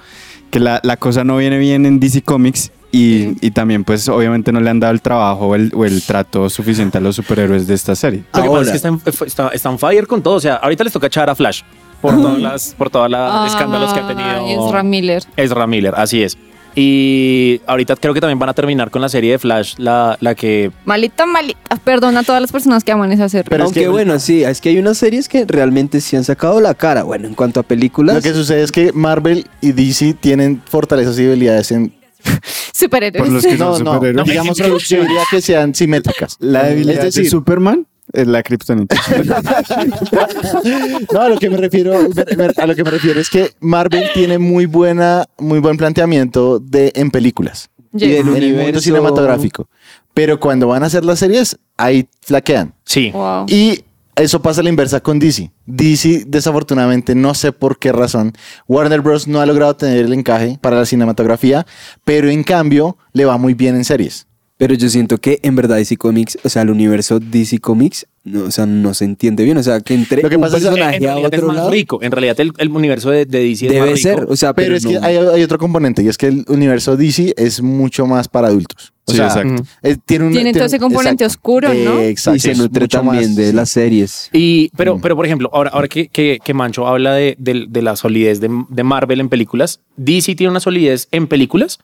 que 0.50 0.60
la, 0.60 0.78
la 0.84 0.96
cosa 0.98 1.24
no 1.24 1.36
viene 1.38 1.58
bien 1.58 1.84
en 1.84 1.98
DC 1.98 2.22
Comics 2.22 2.70
y, 2.92 3.44
y 3.46 3.50
también 3.50 3.84
pues 3.84 4.08
obviamente 4.08 4.52
no 4.52 4.60
le 4.60 4.70
han 4.70 4.80
dado 4.80 4.92
el 4.94 5.00
trabajo 5.02 5.48
o 5.48 5.54
el, 5.54 5.70
o 5.74 5.84
el 5.84 6.02
trato 6.02 6.48
suficiente 6.48 6.98
a 6.98 7.00
los 7.00 7.16
superhéroes 7.16 7.66
de 7.66 7.74
esta 7.74 7.94
serie. 7.94 8.20
Lo 8.34 8.42
que 8.42 8.48
pasa 8.48 8.48
Ahora. 8.48 8.62
es 8.62 8.70
que 8.70 8.76
está 8.76 8.88
en, 8.88 9.00
está, 9.26 9.48
está 9.48 9.78
fire 9.78 10.06
con 10.06 10.22
todo. 10.22 10.34
O 10.34 10.40
sea, 10.40 10.54
ahorita 10.56 10.84
les 10.84 10.92
toca 10.92 11.06
echar 11.08 11.28
a 11.28 11.34
Flash 11.34 11.62
por 12.00 12.14
todas 12.14 12.38
las, 12.38 12.74
por 12.78 12.88
todos 12.90 13.10
los 13.10 13.50
escándalos 13.50 13.92
que 13.92 14.00
ha 14.00 14.06
tenido. 14.08 14.66
Ezra 14.68 14.82
Miller. 14.82 15.22
Ezra 15.36 15.66
Miller, 15.66 15.94
así 15.96 16.22
es. 16.22 16.36
Y 16.78 17.62
ahorita 17.66 17.96
creo 17.96 18.12
que 18.12 18.20
también 18.20 18.38
van 18.38 18.50
a 18.50 18.52
terminar 18.54 18.90
con 18.90 19.00
la 19.00 19.08
serie 19.08 19.32
de 19.32 19.38
Flash, 19.38 19.76
la, 19.78 20.18
la 20.20 20.34
que 20.34 20.70
Malita, 20.84 21.24
malita. 21.24 21.58
Perdona 21.82 22.20
a 22.20 22.22
todas 22.22 22.42
las 22.42 22.52
personas 22.52 22.84
que 22.84 22.92
aman 22.92 23.10
esa 23.12 23.30
serie. 23.30 23.46
Pero 23.48 23.64
es 23.64 23.68
Aunque 23.68 23.80
que- 23.80 23.88
bueno, 23.88 24.18
sí, 24.18 24.44
es 24.44 24.60
que 24.60 24.68
hay 24.68 24.78
unas 24.78 24.98
series 24.98 25.26
que 25.26 25.46
realmente 25.46 26.02
sí 26.02 26.16
han 26.16 26.24
sacado 26.24 26.60
la 26.60 26.74
cara. 26.74 27.02
Bueno, 27.02 27.28
en 27.28 27.34
cuanto 27.34 27.60
a 27.60 27.62
películas, 27.62 28.16
Lo 28.16 28.20
que 28.22 28.34
sucede 28.34 28.62
es 28.62 28.72
que 28.72 28.92
Marvel 28.92 29.46
y 29.62 29.72
DC 29.72 30.14
tienen 30.20 30.62
fortalezas 30.66 31.18
y 31.18 31.22
debilidades 31.22 31.72
en... 31.72 31.94
Superhéroes. 32.74 33.22
Por 33.24 33.32
los 33.32 33.44
que 33.44 33.56
son 33.56 33.58
No, 33.58 33.78
no, 33.84 33.94
superhéroes. 33.94 34.28
digamos 34.28 34.58
que 34.58 34.68
yo 34.68 35.00
diría 35.02 35.22
que 35.30 35.40
sean 35.40 35.74
simétricas. 35.74 36.36
La 36.40 36.64
debilidad 36.64 36.98
es 36.98 37.04
decir, 37.14 37.24
de 37.24 37.30
Superman 37.30 37.86
es 38.12 38.26
la 38.28 38.42
kriptonita. 38.42 38.96
no, 41.12 41.20
a 41.20 41.28
lo 41.28 41.38
que 41.38 41.50
me 41.50 41.56
refiero, 41.56 41.94
a 41.94 42.66
lo 42.66 42.74
que 42.74 42.84
me 42.84 42.90
refiero 42.90 43.20
es 43.20 43.30
que 43.30 43.50
Marvel 43.60 44.04
tiene 44.14 44.38
muy 44.38 44.66
buena, 44.66 45.24
muy 45.38 45.58
buen 45.58 45.76
planteamiento 45.76 46.58
de 46.58 46.92
en 46.94 47.10
películas. 47.10 47.70
y 47.92 47.98
del 47.98 48.08
en 48.08 48.16
el 48.18 48.24
mundo 48.24 48.38
universo 48.46 48.80
cinematográfico. 48.80 49.68
Pero 50.14 50.40
cuando 50.40 50.68
van 50.68 50.82
a 50.82 50.86
hacer 50.86 51.04
las 51.04 51.18
series, 51.18 51.58
ahí 51.76 52.08
flaquean. 52.22 52.74
sí. 52.84 53.10
Wow. 53.10 53.46
Y 53.48 53.84
eso 54.16 54.40
pasa 54.40 54.60
a 54.60 54.64
la 54.64 54.70
inversa 54.70 55.00
con 55.00 55.18
DC. 55.18 55.50
DC, 55.66 56.24
desafortunadamente, 56.26 57.14
no 57.14 57.34
sé 57.34 57.52
por 57.52 57.78
qué 57.78 57.92
razón, 57.92 58.32
Warner 58.66 59.02
Bros. 59.02 59.28
no 59.28 59.40
ha 59.40 59.46
logrado 59.46 59.76
tener 59.76 60.04
el 60.04 60.12
encaje 60.12 60.58
para 60.60 60.76
la 60.76 60.86
cinematografía, 60.86 61.66
pero 62.04 62.30
en 62.30 62.42
cambio 62.42 62.96
le 63.12 63.26
va 63.26 63.36
muy 63.36 63.54
bien 63.54 63.76
en 63.76 63.84
series. 63.84 64.25
Pero 64.58 64.72
yo 64.74 64.88
siento 64.88 65.18
que 65.18 65.38
en 65.42 65.54
verdad 65.54 65.76
DC 65.76 65.98
Comics, 65.98 66.38
o 66.42 66.48
sea, 66.48 66.62
el 66.62 66.70
universo 66.70 67.20
DC 67.20 67.58
Comics, 67.58 68.06
no, 68.24 68.44
o 68.44 68.50
sea, 68.50 68.64
no 68.64 68.94
se 68.94 69.04
entiende 69.04 69.44
bien. 69.44 69.58
O 69.58 69.62
sea, 69.62 69.80
que 69.80 69.92
entre 69.92 70.22
Lo 70.22 70.30
que 70.30 70.36
un 70.36 70.40
pasa 70.40 70.56
es 70.56 70.62
que 70.62 70.68
En 70.68 70.74
personaje 70.74 70.96
a 70.96 71.00
realidad 71.00 71.18
es 71.34 71.38
otro 71.38 71.46
más 71.48 71.56
lado 71.56 71.70
rico. 71.70 71.98
En 72.02 72.10
realidad 72.10 72.40
el, 72.40 72.52
el 72.56 72.70
universo 72.70 73.10
de, 73.10 73.26
de 73.26 73.40
DC 73.40 73.66
es 73.66 73.72
más 73.72 73.74
debe 73.74 73.86
rico. 73.94 73.96
ser. 73.98 74.26
O 74.30 74.34
sea, 74.34 74.54
Pero, 74.54 74.66
pero, 74.68 74.76
es 74.78 74.86
que 74.86 74.94
no. 74.94 75.04
hay, 75.06 75.16
hay 75.16 75.42
otro 75.42 75.58
componente 75.58 76.02
y 76.02 76.08
es 76.08 76.16
que 76.16 76.28
el 76.28 76.44
universo 76.48 76.96
DC 76.96 77.34
es 77.36 77.60
mucho 77.60 78.06
más 78.06 78.28
para 78.28 78.48
adultos. 78.48 78.94
O 79.04 79.12
Sí, 79.12 79.18
sea, 79.18 79.26
exacto. 79.26 79.62
eh, 79.82 79.96
tiene, 80.06 80.24
un, 80.24 80.32
Tiene 80.32 80.52
todo 80.54 80.64
ese 80.64 80.78
componente 80.80 81.26
oscuro, 81.26 81.68
¿no? 81.74 81.98
Eh, 82.00 82.08
exacto. 82.08 82.36
y 82.38 82.40
se 82.40 82.52
es 82.52 82.58
nutre 82.58 82.80
mucho 82.84 82.98
también 82.98 83.24
más- 83.26 83.36
de 83.36 83.50
sí. 83.50 83.52
las 83.52 83.68
series. 83.70 84.30
Y, 84.32 84.70
pero, 84.74 84.96
Mm. 84.96 85.00
pero 85.02 85.16
por 85.16 85.26
ejemplo, 85.26 85.50
ahora, 85.52 85.70
ahora 85.70 85.86
que, 85.86 86.08
que, 86.08 86.38
que 86.42 86.54
Mancho 86.54 86.86
habla 86.88 87.12
de, 87.14 87.36
de- 87.38 87.66
de 87.68 87.82
la 87.82 87.94
solidez 87.94 88.40
de, 88.40 88.48
de 88.70 88.82
Marvel 88.82 89.20
en 89.20 89.28
películas, 89.28 89.80
DC 89.98 90.34
tiene 90.34 90.50
una 90.50 90.60
solidez 90.60 91.08
en 91.12 91.26
películas 91.26 91.78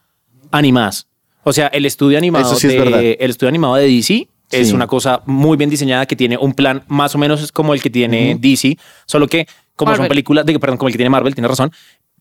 animadas. 0.51 1.07
O 1.45 1.53
sea, 1.53 1.67
el 1.69 1.87
estudio 1.87 2.19
animado, 2.19 2.45
Eso 2.47 2.57
sí 2.57 2.67
es 2.69 2.73
de, 2.75 2.79
verdad. 2.79 3.01
el 3.03 3.31
estudio 3.31 3.49
animado 3.49 3.75
de 3.77 3.87
DC 3.87 4.29
es 4.51 4.69
Sí. 4.69 4.75
una 4.75 4.87
cosa 4.87 5.23
muy 5.27 5.57
bien 5.57 5.71
diseñada 5.71 6.07
que 6.07 6.15
tiene 6.15 6.37
un 6.37 6.53
plan 6.53 6.85
más 6.89 7.15
o 7.15 7.19
menos 7.19 7.51
como 7.53 7.75
el 7.75 7.83
que 7.83 7.91
tiene 7.91 8.37
DC, 8.39 8.77
solo 9.07 9.27
que 9.27 9.47
como 9.77 9.97
son 9.97 10.07
películas, 10.09 10.45
de, 10.47 10.59
perdón, 10.59 10.77
como 10.77 10.89
el 10.89 10.93
que 10.93 10.99
tiene 10.99 11.11
Marvel, 11.11 11.35
tiene 11.35 11.49
razón. 11.49 11.73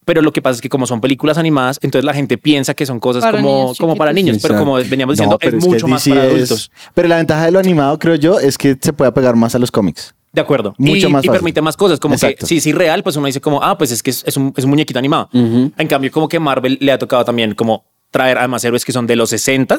Pero 0.04 0.24
lo 0.24 0.34
que 0.34 0.42
pasa 0.42 0.56
es 0.56 0.62
que 0.62 0.70
como 0.70 0.88
son 0.88 1.00
películas 1.00 1.38
animadas, 1.38 1.78
entonces 1.84 2.04
la 2.06 2.14
gente 2.16 2.38
piensa 2.40 2.74
que 2.74 2.88
son 2.88 3.00
cosas 3.00 3.22
Para 3.24 3.38
como, 3.38 3.64
niños 3.66 3.78
como 3.78 3.96
para 3.96 4.12
niños, 4.14 4.40
pero 4.42 4.58
como 4.58 4.74
veníamos 4.76 5.14
diciendo, 5.16 5.38
No, 5.40 5.48
es 5.48 5.54
que 5.64 5.70
mucho 5.70 5.88
más 5.88 6.08
para 6.10 6.26
es- 6.26 6.32
adultos. 6.34 6.72
Pero 6.96 7.08
la 7.08 7.18
ventaja 7.18 7.46
de 7.46 7.52
lo 7.52 7.60
animado, 7.60 8.00
creo 8.00 8.16
yo, 8.16 8.40
es 8.40 8.58
que 8.58 8.76
se 8.82 8.94
puede 8.94 9.10
apegar 9.10 9.36
más 9.36 9.54
a 9.54 9.60
los 9.60 9.70
cómics. 9.70 10.16
De 10.34 10.42
acuerdo. 10.42 10.74
Mucho 10.80 11.08
y, 11.08 11.12
más 11.12 11.24
y 11.24 11.28
fácil. 11.28 11.32
permite 11.40 11.62
más 11.62 11.78
cosas, 11.78 12.00
como 12.00 12.16
Exacto. 12.16 12.38
que 12.40 12.46
si 12.48 12.58
es 12.58 12.66
irreal, 12.66 13.04
pues 13.04 13.16
uno 13.18 13.28
dice 13.28 13.42
como, 13.42 13.62
ah, 13.62 13.78
pues 13.78 13.92
es 13.92 14.02
que 14.02 14.10
es, 14.10 14.24
es 14.26 14.38
un, 14.38 14.54
es 14.58 14.64
un 14.64 14.70
muñequito 14.72 14.98
animado. 14.98 15.30
En 15.34 15.88
cambio, 15.88 16.10
como 16.12 16.28
que 16.28 16.40
Marvel 16.40 16.78
le 16.82 16.92
ha 16.94 16.98
tocado 16.98 17.24
también 17.26 17.54
como 17.54 17.86
traer 18.12 18.38
además 18.38 18.64
héroes 18.64 18.86
que 18.86 18.92
son 18.92 19.08
de 19.08 19.16
los 19.16 19.30
60 19.32 19.78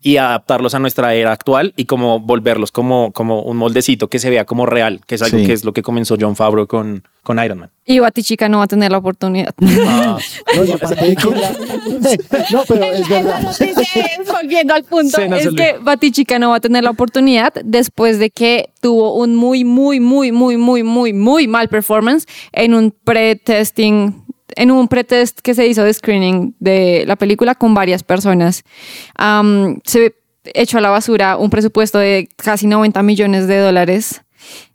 y 0.00 0.16
adaptarlos 0.16 0.74
a 0.74 0.78
nuestra 0.78 1.12
era 1.14 1.32
actual 1.32 1.74
y 1.76 1.86
como 1.86 2.20
volverlos 2.20 2.70
como, 2.70 3.10
como 3.12 3.42
un 3.42 3.56
moldecito 3.56 4.06
que 4.08 4.20
se 4.20 4.30
vea 4.30 4.44
como 4.44 4.64
real, 4.64 5.00
que 5.06 5.16
es 5.16 5.22
algo 5.22 5.38
Sí. 5.38 5.46
que 5.46 5.52
es 5.52 5.64
lo 5.64 5.72
que 5.72 5.82
comenzó 5.82 6.16
John 6.20 6.36
Favreau 6.36 6.68
con, 6.68 7.02
con 7.24 7.42
Iron 7.44 7.58
Man. 7.58 7.70
Y 7.84 7.98
Batichica 7.98 8.48
no 8.48 8.58
va 8.58 8.64
a 8.64 8.68
tener 8.68 8.92
la 8.92 8.98
oportunidad. 8.98 9.52
Ah, 9.60 10.16
No, 10.56 10.64
no, 12.52 12.62
pero 12.68 12.84
es 12.84 13.08
verdad. 13.08 13.56
Volviendo 14.32 14.74
al 14.74 14.84
punto, 14.84 15.20
es 15.20 15.48
que 15.54 15.78
Batichica 15.82 16.38
no 16.38 16.50
va 16.50 16.56
a 16.56 16.60
tener 16.60 16.84
la 16.84 16.90
oportunidad 16.90 17.52
después 17.64 18.20
de 18.20 18.30
que 18.30 18.70
tuvo 18.80 19.14
un 19.16 19.34
muy, 19.34 19.64
muy, 19.64 19.98
muy, 19.98 20.30
muy, 20.30 20.56
muy, 20.56 20.82
muy, 20.84 21.12
muy 21.12 21.48
mal 21.48 21.68
performance 21.68 22.26
en 22.52 22.74
un 22.74 22.94
pre-testing, 23.04 24.24
en 24.58 24.72
un 24.72 24.88
pretest 24.88 25.40
que 25.40 25.54
se 25.54 25.66
hizo 25.66 25.84
de 25.84 25.94
screening 25.94 26.54
de 26.58 27.04
la 27.06 27.16
película 27.16 27.54
con 27.54 27.74
varias 27.74 28.02
personas. 28.02 28.64
Am, 29.14 29.78
se 29.84 30.16
echó 30.44 30.78
a 30.78 30.80
la 30.80 30.90
basura 30.90 31.36
un 31.36 31.48
presupuesto 31.48 31.98
de 31.98 32.28
casi 32.36 32.66
90 32.66 33.02
millones 33.04 33.46
de 33.46 33.58
dólares. 33.58 34.22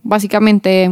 Básicamente, 0.02 0.90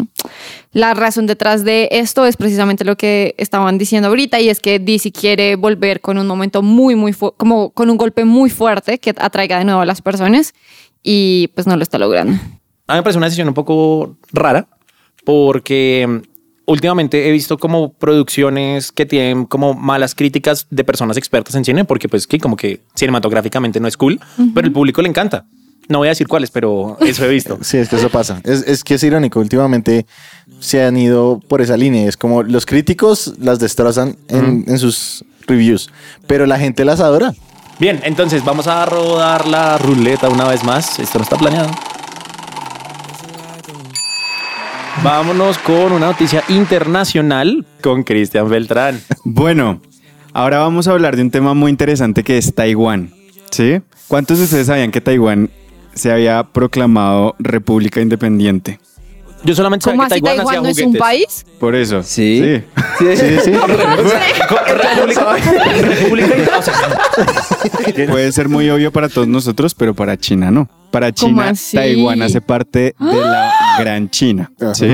la 0.74 0.94
razón 0.94 1.26
detrás 1.26 1.64
de 1.64 1.88
esto 1.92 2.26
es 2.26 2.36
precisamente 2.36 2.84
lo 2.84 2.98
que 2.98 3.34
estaban 3.38 3.78
diciendo 3.78 4.10
ahorita 4.10 4.42
y 4.42 4.50
es 4.50 4.60
que 4.60 4.80
DC 4.80 5.14
quiere 5.14 5.56
volver 5.56 6.02
con 6.02 6.18
un 6.18 6.28
momento 6.28 6.62
muy, 6.62 6.96
muy, 6.96 7.14
como 7.14 7.70
con 7.72 7.90
un 7.90 7.98
golpe 7.98 8.26
muy 8.26 8.50
fuerte 8.50 8.98
que 8.98 9.14
atraiga 9.18 9.58
de 9.58 9.66
nuevo 9.66 9.82
a 9.82 9.86
las 9.86 10.02
personas 10.02 10.54
y 11.02 11.50
pues 11.56 11.66
no 11.66 11.78
lo 11.78 11.84
está 11.84 11.98
logrando. 11.98 12.34
A 12.88 12.94
mí 12.94 13.00
me 13.00 13.04
parece 13.04 13.18
una 13.18 13.28
decisión 13.28 13.48
un 13.48 13.54
poco 13.54 14.18
rara 14.34 14.68
porque 15.24 16.24
últimamente 16.66 17.28
he 17.28 17.32
visto 17.32 17.58
como 17.58 17.94
producciones 17.94 18.92
que 18.92 19.06
tienen 19.06 19.46
como 19.46 19.74
malas 19.74 20.16
críticas 20.16 20.68
de 20.70 20.84
personas 20.84 21.18
expertas 21.18 21.56
en 21.56 21.66
cine 21.66 21.86
porque 21.86 22.10
pues 22.10 22.28
que 22.28 22.40
como 22.40 22.56
que 22.56 22.82
cinematográficamente 22.96 23.80
no 23.80 23.88
es 23.88 23.98
cool, 23.98 24.20
pero 24.54 24.68
el 24.68 24.74
público 24.74 25.02
le 25.02 25.10
encanta. 25.10 25.46
No 25.90 25.98
voy 25.98 26.08
a 26.08 26.12
decir 26.12 26.28
cuáles, 26.28 26.52
pero 26.52 26.98
eso 27.02 27.26
he 27.26 27.30
visto. 27.30 27.58
Sí, 27.62 27.78
es 27.78 27.90
que 27.90 27.98
eso 27.98 28.10
pasa. 28.10 28.40
Es, 28.44 28.66
es 28.66 28.84
que 28.84 28.94
es 28.94 29.04
irónico. 29.04 29.40
Últimamente 29.40 30.06
se 30.60 30.84
han 30.84 30.96
ido 30.96 31.42
por 31.48 31.62
esa 31.62 31.76
línea. 31.76 32.08
Es 32.08 32.16
como 32.16 32.44
los 32.44 32.66
críticos 32.66 33.34
las 33.40 33.60
destrozan 33.60 34.16
en, 34.30 34.64
en 34.68 34.80
sus 34.80 35.26
reviews, 35.48 35.90
pero 36.28 36.46
la 36.46 36.60
gente 36.60 36.86
las 36.86 37.02
adora. 37.02 37.34
Bien, 37.80 38.00
entonces 38.04 38.46
vamos 38.46 38.68
a 38.68 38.86
rodar 38.86 39.48
la 39.48 39.78
ruleta 39.80 40.30
una 40.30 40.48
vez 40.48 40.64
más. 40.64 41.00
Esto 41.00 41.18
no 41.18 41.24
está 41.24 41.36
planeado. 41.36 41.72
Vámonos 45.04 45.58
con 45.58 45.94
una 45.94 46.08
noticia 46.08 46.44
internacional 46.48 47.66
con 47.82 48.04
Cristian 48.04 48.48
Beltrán. 48.50 49.02
Bueno, 49.24 49.82
ahora 50.32 50.60
vamos 50.60 50.88
a 50.88 50.92
hablar 50.92 51.16
de 51.16 51.24
un 51.24 51.32
tema 51.32 51.56
muy 51.56 51.72
interesante 51.72 52.24
que 52.24 52.38
es 52.38 52.54
Taiwán. 52.54 53.12
¿Sí? 53.50 53.82
¿Cuántos 54.08 54.38
de 54.38 54.44
ustedes 54.44 54.68
sabían 54.68 54.92
que 54.92 55.02
Taiwán 55.02 55.50
se 55.96 56.12
había 56.12 56.44
proclamado 56.44 57.36
república 57.40 58.00
independiente? 58.00 58.80
Yo 59.44 59.56
solamente 59.56 59.84
¿Cómo 59.90 60.04
sabía 60.04 60.06
así 60.16 60.22
que 60.22 60.28
Taiwán, 60.28 60.46
Taiwán 60.46 60.64
no 60.64 60.70
hacía 60.70 60.84
es 60.84 60.88
un 60.88 60.94
juguetes. 60.94 61.00
país? 61.02 61.46
Por 61.60 61.76
eso. 61.76 62.04
Sí. 62.04 62.62
Sí. 63.00 63.06
Sí, 63.16 63.38
sí. 63.44 63.52
República, 63.52 65.36
República- 65.82 66.58
o 66.58 66.62
sea, 66.62 66.74
Puede 68.10 68.32
ser 68.32 68.50
muy 68.50 68.70
obvio 68.70 68.92
para 68.92 69.10
todos 69.10 69.28
nosotros, 69.28 69.74
pero 69.76 69.94
para 69.94 70.18
China 70.18 70.52
no. 70.52 70.70
Para 70.92 71.12
¿Cómo 71.12 71.34
China, 71.42 71.50
así? 71.50 71.78
Taiwán 71.78 72.22
hace 72.22 72.42
parte 72.42 72.96
de 73.00 73.16
la 73.22 73.52
Gran 73.80 74.10
China. 74.10 74.52
¿sí? 74.74 74.88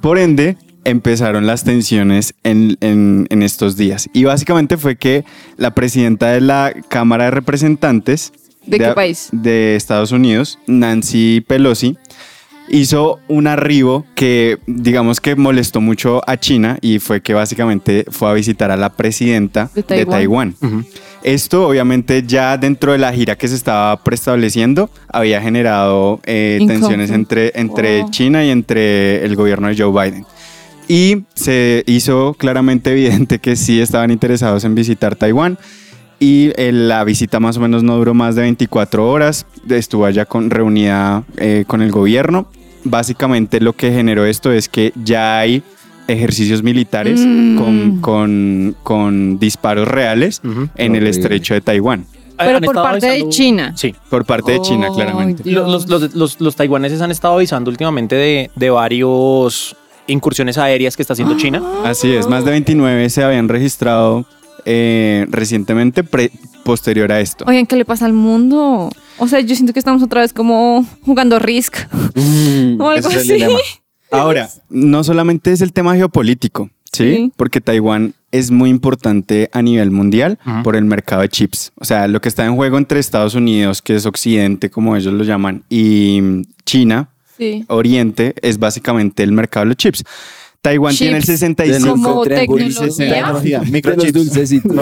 Por 0.00 0.18
ende, 0.18 0.56
empezaron 0.84 1.46
las 1.46 1.64
tensiones 1.64 2.34
en, 2.42 2.76
en- 2.80 3.26
en 3.30 3.42
estos 3.42 3.76
días. 3.76 4.08
Y 4.12 4.24
básicamente 4.24 4.76
fue 4.76 4.96
que 4.96 5.24
la 5.56 5.74
presidenta 5.74 6.28
de 6.32 6.40
la 6.40 6.72
Cámara 6.88 7.24
de 7.26 7.30
Representantes 7.32 8.32
¿De 8.66 8.78
qué 8.78 8.88
país? 8.92 9.28
de 9.32 9.76
Estados 9.76 10.10
Unidos, 10.12 10.58
Nancy 10.66 11.40
Pelosi, 11.46 11.96
hizo 12.68 13.20
un 13.28 13.46
arribo 13.46 14.04
que 14.14 14.58
digamos 14.66 15.20
que 15.20 15.36
molestó 15.36 15.80
mucho 15.80 16.20
a 16.28 16.36
China 16.36 16.78
y 16.80 16.98
fue 16.98 17.20
que 17.20 17.34
básicamente 17.34 18.04
fue 18.10 18.30
a 18.30 18.32
visitar 18.32 18.70
a 18.70 18.76
la 18.76 18.90
presidenta 18.90 19.70
De 19.74 19.82
de 19.82 20.06
Taiwán. 20.06 20.54
Esto 21.22 21.66
obviamente 21.66 22.22
ya 22.24 22.56
dentro 22.56 22.92
de 22.92 22.98
la 22.98 23.12
gira 23.12 23.36
que 23.36 23.48
se 23.48 23.56
estaba 23.56 23.96
preestableciendo 24.04 24.90
había 25.08 25.40
generado 25.40 26.20
eh, 26.24 26.62
tensiones 26.68 27.10
entre, 27.10 27.52
entre. 27.56 28.04
China 28.10 28.44
y 28.44 28.50
entre 28.50 29.24
el 29.24 29.34
gobierno 29.34 29.66
de 29.66 29.76
Joe 29.76 29.90
Biden. 29.90 30.24
Y 30.88 31.24
se 31.34 31.82
hizo 31.86 32.34
claramente 32.34 32.92
evidente 32.92 33.40
que 33.40 33.56
sí 33.56 33.80
estaban 33.80 34.12
interesados 34.12 34.64
en 34.64 34.76
visitar 34.76 35.16
Taiwán. 35.16 35.58
Y 36.18 36.52
eh, 36.56 36.70
la 36.72 37.02
visita 37.04 37.40
más 37.40 37.56
o 37.56 37.60
menos 37.60 37.82
no 37.82 37.96
duró 37.96 38.14
más 38.14 38.36
de 38.36 38.42
24 38.42 39.10
horas. 39.10 39.46
Estuvo 39.68 40.06
allá 40.06 40.26
con, 40.26 40.48
reunida 40.50 41.24
eh, 41.38 41.64
con 41.66 41.82
el 41.82 41.90
gobierno. 41.90 42.48
Básicamente 42.90 43.60
lo 43.60 43.72
que 43.72 43.90
generó 43.92 44.24
esto 44.24 44.50
es 44.52 44.68
que 44.68 44.92
ya 45.04 45.38
hay 45.38 45.62
ejercicios 46.08 46.62
militares 46.62 47.20
Mm. 47.20 47.56
con, 47.58 48.00
con- 48.00 48.76
con 48.82 49.38
disparos 49.38 49.88
reales 49.88 50.40
en 50.76 50.94
el 50.94 51.06
estrecho 51.06 51.54
de 51.54 51.60
Taiwán. 51.60 52.06
Pero 52.38 52.60
por 52.60 52.74
parte 52.74 53.06
de 53.06 53.28
China. 53.30 53.72
Sí. 53.76 53.94
Por 54.10 54.24
parte 54.26 54.52
de 54.52 54.60
China, 54.60 54.88
claramente. 54.94 55.42
Los, 55.50 55.88
los, 55.88 56.14
los, 56.14 56.40
los 56.40 56.54
taiwaneses 56.56 57.00
han 57.00 57.10
estado 57.10 57.34
avisando 57.34 57.70
últimamente 57.70 58.14
de, 58.14 58.50
de 58.54 58.70
varios 58.70 59.74
incursiones 60.06 60.58
aéreas 60.58 60.96
que 60.96 61.02
está 61.02 61.14
haciendo 61.14 61.36
China. 61.36 61.62
Así 61.84 62.12
es, 62.12 62.28
más 62.28 62.44
de 62.44 62.50
29 62.52 63.08
se 63.10 63.24
habían 63.24 63.48
registrado 63.48 64.26
eh, 64.66 65.26
recientemente 65.30 66.04
pre- 66.04 66.30
posterior 66.64 67.10
a 67.12 67.20
esto. 67.20 67.44
Oigan, 67.48 67.64
¿qué 67.66 67.76
le 67.76 67.84
pasa 67.84 68.04
al 68.04 68.12
mundo? 68.12 68.90
O 69.18 69.28
sea, 69.28 69.40
yo 69.40 69.54
siento 69.54 69.72
que 69.72 69.78
estamos 69.78 70.02
otra 70.02 70.20
vez 70.20 70.32
como 70.34 70.84
jugando 71.02 71.38
Risk 71.38 71.76
Mm. 72.14 72.80
o 72.80 72.88
algo 72.90 73.08
así. 73.08 73.38
Ahora, 74.10 74.48
no 74.68 75.02
solamente 75.04 75.52
es 75.52 75.60
el 75.60 75.72
tema 75.72 75.94
geopolítico, 75.96 76.70
¿sí? 76.92 77.14
Sí. 77.14 77.32
Porque 77.36 77.60
Taiwán 77.60 78.14
es 78.32 78.50
muy 78.50 78.70
importante 78.70 79.48
a 79.52 79.62
nivel 79.62 79.90
mundial 79.90 80.38
por 80.62 80.76
el 80.76 80.84
mercado 80.84 81.22
de 81.22 81.28
chips. 81.28 81.72
O 81.78 81.84
sea, 81.84 82.06
lo 82.08 82.20
que 82.20 82.28
está 82.28 82.44
en 82.44 82.54
juego 82.56 82.78
entre 82.78 83.00
Estados 83.00 83.34
Unidos, 83.34 83.80
que 83.82 83.94
es 83.96 84.04
Occidente, 84.06 84.70
como 84.70 84.94
ellos 84.96 85.12
lo 85.14 85.24
llaman, 85.24 85.62
y 85.70 86.20
China, 86.64 87.08
Sí. 87.38 87.64
Oriente, 87.68 88.34
es 88.40 88.58
básicamente 88.58 89.22
el 89.22 89.30
mercado 89.32 89.64
de 89.64 89.68
los 89.68 89.76
chips. 89.76 90.04
Taiwán 90.66 90.90
Chips. 90.92 90.98
tiene 90.98 91.16
el 91.18 91.22
65. 91.24 91.92
Como 92.02 92.22
tecnología. 92.24 93.60
Microchips. 93.60 94.12
dulcecitos. 94.12 94.76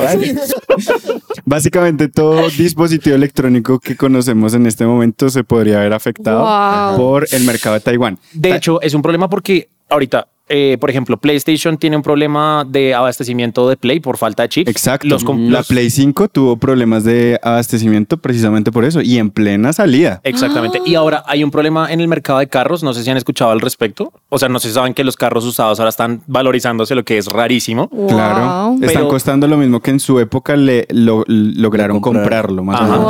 Básicamente 1.44 2.08
todo 2.08 2.48
dispositivo 2.48 3.14
electrónico 3.16 3.78
que 3.78 3.94
conocemos 3.96 4.54
en 4.54 4.66
este 4.66 4.86
momento 4.86 5.28
se 5.28 5.44
podría 5.44 5.80
haber 5.80 5.92
afectado 5.92 6.40
Wow. 6.40 6.96
por 6.96 7.26
el 7.30 7.44
mercado 7.44 7.74
de 7.74 7.80
Taiwán. 7.80 8.18
De 8.32 8.56
hecho, 8.56 8.80
es 8.80 8.94
un 8.94 9.02
problema 9.02 9.28
porque 9.28 9.68
ahorita, 9.90 10.26
eh, 10.48 10.76
por 10.80 10.90
ejemplo, 10.90 11.16
PlayStation 11.16 11.78
tiene 11.78 11.96
un 11.96 12.02
problema 12.02 12.64
de 12.68 12.94
abastecimiento 12.94 13.68
de 13.68 13.76
Play 13.76 14.00
por 14.00 14.18
falta 14.18 14.42
de 14.44 14.48
chips. 14.50 14.70
Exacto. 14.70 15.08
Los, 15.08 15.24
la 15.24 15.34
los- 15.58 15.68
Play 15.68 15.88
5 15.90 16.28
tuvo 16.28 16.56
problemas 16.56 17.04
de 17.04 17.38
abastecimiento 17.42 18.18
precisamente 18.18 18.70
por 18.70 18.84
eso 18.84 19.00
y 19.00 19.18
en 19.18 19.30
plena 19.30 19.72
salida. 19.72 20.20
Exactamente. 20.24 20.80
Y 20.84 20.94
ahora 20.96 21.22
hay 21.26 21.42
un 21.44 21.50
problema 21.50 21.90
en 21.92 22.00
el 22.00 22.08
mercado 22.08 22.38
de 22.40 22.46
carros. 22.48 22.82
No 22.82 22.92
sé 22.92 23.02
si 23.04 23.10
han 23.10 23.16
escuchado 23.16 23.50
al 23.52 23.60
respecto. 23.60 24.12
O 24.28 24.38
sea, 24.38 24.48
no 24.48 24.58
sé 24.58 24.68
si 24.68 24.74
saben 24.74 24.92
que 24.94 25.04
los 25.04 25.16
carros 25.16 25.44
usados 25.44 25.78
ahora 25.80 25.90
están 25.90 26.22
valorizándose, 26.26 26.94
lo 26.94 27.04
que 27.04 27.18
es 27.18 27.26
rarísimo. 27.26 27.88
Claro. 28.08 28.74
Están 28.74 28.88
Pero- 29.02 29.08
costando 29.08 29.46
lo 29.48 29.56
mismo 29.56 29.80
que 29.80 29.90
en 29.92 30.00
su 30.00 30.20
época 30.20 30.56
le 30.56 30.86
lo- 30.90 31.24
lograron 31.26 32.00
comprarlo, 32.00 32.62
más 32.64 32.80
Ajá. 32.80 32.86
o 32.86 32.92
menos. 32.92 33.04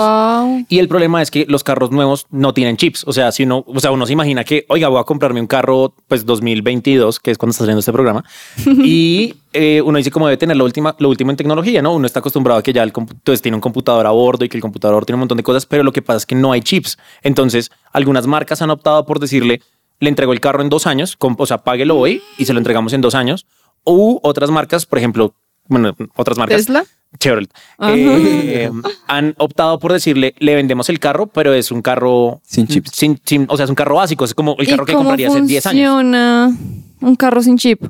Wow. 0.58 0.66
Y 0.68 0.78
el 0.78 0.88
problema 0.88 1.20
es 1.20 1.30
que 1.30 1.46
los 1.48 1.64
carros 1.64 1.90
nuevos 1.90 2.26
no 2.30 2.54
tienen 2.54 2.76
chips. 2.76 3.04
O 3.06 3.12
sea, 3.12 3.32
si 3.32 3.42
uno, 3.42 3.64
o 3.66 3.80
sea, 3.80 3.90
uno 3.90 4.06
se 4.06 4.12
imagina 4.12 4.44
que, 4.44 4.64
oiga, 4.68 4.88
voy 4.88 5.00
a 5.00 5.04
comprarme 5.04 5.40
un 5.40 5.46
carro, 5.46 5.94
pues 6.08 6.24
2022, 6.24 7.20
que 7.24 7.30
es 7.32 7.38
cuando 7.38 7.50
está 7.50 7.62
saliendo 7.64 7.80
este 7.80 7.92
programa, 7.92 8.22
y 8.84 9.34
eh, 9.52 9.80
uno 9.82 9.98
dice 9.98 10.10
como 10.10 10.26
debe 10.26 10.36
tener 10.36 10.56
lo, 10.56 10.64
última, 10.64 10.94
lo 10.98 11.08
último 11.08 11.30
en 11.30 11.36
tecnología, 11.36 11.82
¿no? 11.82 11.94
Uno 11.94 12.06
está 12.06 12.20
acostumbrado 12.20 12.60
a 12.60 12.62
que 12.62 12.72
ya 12.72 12.82
el 12.82 12.92
entonces 12.94 13.42
tiene 13.42 13.56
un 13.56 13.60
computador 13.60 14.06
a 14.06 14.10
bordo 14.10 14.44
y 14.44 14.48
que 14.48 14.56
el 14.56 14.62
computador 14.62 15.04
tiene 15.04 15.16
un 15.16 15.20
montón 15.20 15.38
de 15.38 15.42
cosas, 15.42 15.66
pero 15.66 15.82
lo 15.82 15.92
que 15.92 16.02
pasa 16.02 16.18
es 16.18 16.26
que 16.26 16.34
no 16.34 16.52
hay 16.52 16.60
chips. 16.60 16.98
Entonces, 17.22 17.70
algunas 17.92 18.26
marcas 18.26 18.62
han 18.62 18.70
optado 18.70 19.04
por 19.06 19.18
decirle, 19.18 19.62
le 20.00 20.08
entrego 20.08 20.32
el 20.32 20.40
carro 20.40 20.62
en 20.62 20.68
dos 20.68 20.86
años, 20.86 21.16
o 21.18 21.46
sea, 21.46 21.58
páguelo 21.58 21.96
hoy 21.96 22.22
y 22.38 22.44
se 22.44 22.52
lo 22.52 22.58
entregamos 22.58 22.92
en 22.92 23.00
dos 23.00 23.14
años. 23.14 23.46
U 23.84 24.18
otras 24.22 24.50
marcas, 24.50 24.86
por 24.86 24.98
ejemplo, 24.98 25.34
bueno, 25.68 25.94
otras 26.16 26.38
marcas. 26.38 26.58
Tesla. 26.58 26.84
Chevrolet, 27.20 27.48
eh, 27.80 28.70
han 29.06 29.34
optado 29.38 29.78
por 29.78 29.92
decirle, 29.92 30.34
le 30.40 30.56
vendemos 30.56 30.88
el 30.88 30.98
carro, 30.98 31.28
pero 31.28 31.54
es 31.54 31.70
un 31.70 31.80
carro 31.80 32.40
Sin 32.44 32.66
chips. 32.66 32.90
sin- 32.92 33.20
sin- 33.24 33.46
o 33.48 33.56
sea, 33.56 33.64
es 33.64 33.70
un 33.70 33.76
carro 33.76 33.94
básico, 33.96 34.24
es 34.24 34.34
como 34.34 34.56
el 34.58 34.66
¿Y 34.66 34.70
carro 34.72 34.84
que 34.84 34.94
cómo 34.94 35.04
compraría 35.10 35.28
hace 35.28 35.40
10 35.42 35.64
años. 35.66 35.90
funciona 35.92 36.56
un 37.00 37.14
carro 37.14 37.40
sin 37.40 37.56
chip? 37.56 37.84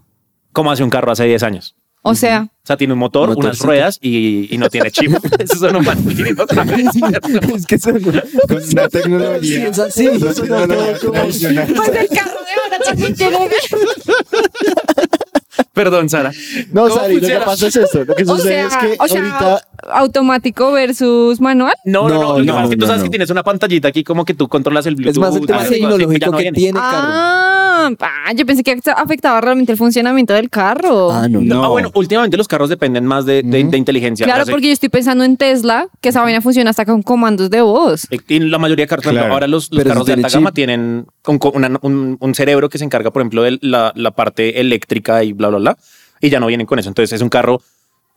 ¿Cómo 0.52 0.70
hace 0.70 0.84
un 0.84 0.90
carro 0.90 1.10
hace 1.10 1.24
10 1.24 1.42
años? 1.42 1.74
O 2.06 2.14
sea, 2.14 2.42
O 2.52 2.66
sea, 2.66 2.76
tiene 2.76 2.92
un 2.92 2.98
motor, 2.98 3.30
unas 3.30 3.36
Motorcito. 3.38 3.64
ruedas 3.66 3.98
y, 4.02 4.54
y 4.54 4.58
no 4.58 4.68
tiene 4.68 4.90
chip. 4.90 5.10
Eso 5.38 5.56
son 5.56 5.76
un 5.76 5.86
es 7.56 7.66
que 7.66 7.78
son... 7.78 7.98
Con 8.02 8.20
una 8.72 8.88
tecnología. 8.90 9.68
es 9.68 9.78
así. 9.78 10.08
una 10.08 10.34
tecnología 10.34 10.98
tradicional. 10.98 11.72
pues 11.74 11.88
el 11.88 12.08
carro 12.08 12.40
de 12.44 12.62
ahora 12.62 12.78
también 12.84 13.14
tiene. 13.14 13.38
Perdón, 15.72 16.08
Sara. 16.08 16.32
No, 16.72 16.82
¿Cómo 16.88 16.94
Sari, 16.96 17.14
lo 17.14 17.20
que 17.20 17.26
funciona? 17.26 17.44
pasa 17.44 17.66
es 17.66 17.76
esto. 17.76 18.04
Lo 18.04 18.14
que 18.14 18.22
O 18.24 18.26
sucede 18.36 18.48
sea, 18.48 18.66
es 18.66 18.76
que 18.76 18.96
o 18.98 19.08
sea, 19.08 19.20
ahorita 19.20 19.68
automático 19.92 20.72
versus 20.72 21.40
manual. 21.40 21.74
No, 21.84 22.08
no, 22.08 22.14
no. 22.14 22.20
No, 22.20 22.38
Lo 22.38 22.40
que 22.40 22.46
no, 22.46 22.52
pasa 22.54 22.64
es 22.64 22.70
que 22.70 22.76
tú 22.76 22.80
no, 22.80 22.86
sabes 22.86 23.00
no. 23.00 23.04
que 23.04 23.10
tienes 23.10 23.30
una 23.30 23.42
pantallita 23.42 23.88
aquí 23.88 24.04
como 24.04 24.24
que 24.24 24.34
tú 24.34 24.48
controlas 24.48 24.86
el 24.86 24.94
Bluetooth. 24.96 25.12
Es 25.24 25.30
más 25.30 25.36
el 25.36 25.46
tema 25.46 25.64
tecnológico 25.64 26.30
no 26.30 26.36
que 26.36 26.42
viene. 26.42 26.56
tiene 26.56 26.78
el 26.78 26.84
carro. 26.84 27.08
Ah, 27.10 27.90
ah, 28.00 28.32
yo 28.34 28.46
pensé 28.46 28.62
que 28.62 28.78
afectaba 28.96 29.40
realmente 29.40 29.72
el 29.72 29.78
funcionamiento 29.78 30.32
del 30.32 30.48
carro. 30.48 31.10
Ah, 31.12 31.28
no, 31.28 31.40
no. 31.40 31.64
Ah, 31.64 31.68
bueno, 31.68 31.90
últimamente 31.94 32.36
los 32.36 32.48
carros 32.48 32.68
dependen 32.70 33.04
más 33.04 33.26
de, 33.26 33.42
de- 33.42 33.64
de 33.64 33.76
inteligencia. 33.76 34.24
Claro, 34.26 34.44
porque 34.50 34.68
yo 34.68 34.72
estoy 34.72 34.88
pensando 34.88 35.24
en 35.24 35.36
Tesla, 35.36 35.88
que 36.00 36.08
esa 36.10 36.22
vaina 36.22 36.40
funciona 36.40 36.70
hasta 36.70 36.84
con 36.86 37.02
comandos 37.02 37.50
de 37.50 37.60
voz. 37.60 38.06
Y 38.28 38.38
la 38.40 38.58
mayoría 38.58 38.84
de 38.84 38.88
carros, 38.88 39.04
Claro. 39.06 39.32
ahora 39.32 39.46
los, 39.48 39.70
los 39.72 39.84
carros 39.84 40.04
si 40.06 40.12
de 40.12 40.14
alta 40.14 40.28
gama 40.28 40.50
chip. 40.50 40.54
tienen 40.54 41.06
un, 41.26 41.40
una- 41.52 41.78
un- 41.82 42.16
un 42.20 42.34
cerebro 42.34 42.68
que 42.68 42.78
se 42.78 42.84
encarga, 42.84 43.10
por 43.10 43.20
ejemplo, 43.22 43.42
de 43.42 43.58
la, 43.60 43.92
la 43.96 44.12
parte 44.12 44.60
eléctrica 44.60 45.22
y 45.24 45.32
bla, 45.32 45.48
bla, 45.48 45.58
bla, 45.58 45.76
y 46.20 46.30
ya 46.30 46.40
no 46.40 46.46
vienen 46.46 46.66
con 46.66 46.78
eso. 46.78 46.88
Entonces 46.88 47.12
es 47.12 47.20
un 47.22 47.28
carro, 47.28 47.60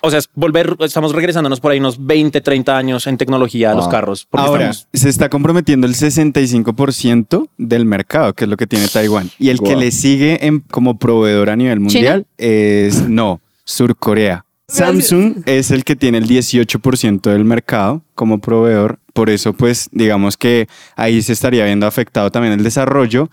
o 0.02 0.10
sea, 0.10 0.20
es 0.20 0.30
volver, 0.36 0.76
estamos 0.80 1.14
regresándonos 1.14 1.60
por 1.60 1.72
ahí 1.72 1.80
unos 1.80 2.06
20, 2.06 2.42
30 2.42 2.78
años 2.78 3.08
en 3.08 3.18
tecnología 3.18 3.72
a 3.72 3.74
los 3.76 3.86
Wow. 3.86 3.92
carros. 3.92 4.28
porque 4.30 4.46
Ahora, 4.48 4.70
estamos- 4.70 4.88
se 4.94 5.10
está 5.10 5.30
comprometiendo 5.30 5.88
el 5.88 5.96
65% 5.96 7.48
del 7.58 7.86
mercado, 7.86 8.34
que 8.34 8.46
es 8.46 8.50
lo 8.50 8.58
que 8.58 8.68
tiene 8.68 8.88
Taiwán. 8.88 9.30
Y 9.40 9.50
el 9.50 9.60
que 9.60 9.76
le 9.76 9.92
sigue 9.92 10.46
en- 10.46 10.60
como 10.60 10.98
proveedor 10.98 11.50
a 11.50 11.56
nivel 11.56 11.80
mundial 11.80 12.26
es, 12.38 13.08
no, 13.08 13.42
Sur 13.64 13.96
Corea. 13.96 14.46
Samsung 14.70 15.44
es 15.46 15.72
el 15.72 15.84
que 15.86 15.96
tiene 15.96 16.18
el 16.18 16.28
18% 16.28 17.30
del 17.32 17.46
mercado 17.46 18.02
como 18.16 18.40
proveedor. 18.40 19.00
Por 19.14 19.30
eso, 19.30 19.54
pues, 19.54 19.88
digamos 19.94 20.36
que 20.38 20.68
ahí 20.96 21.22
se 21.22 21.34
estaría 21.34 21.64
viendo 21.66 21.88
afectado 21.88 22.30
también 22.32 22.54
el 22.54 22.64
desarrollo. 22.64 23.30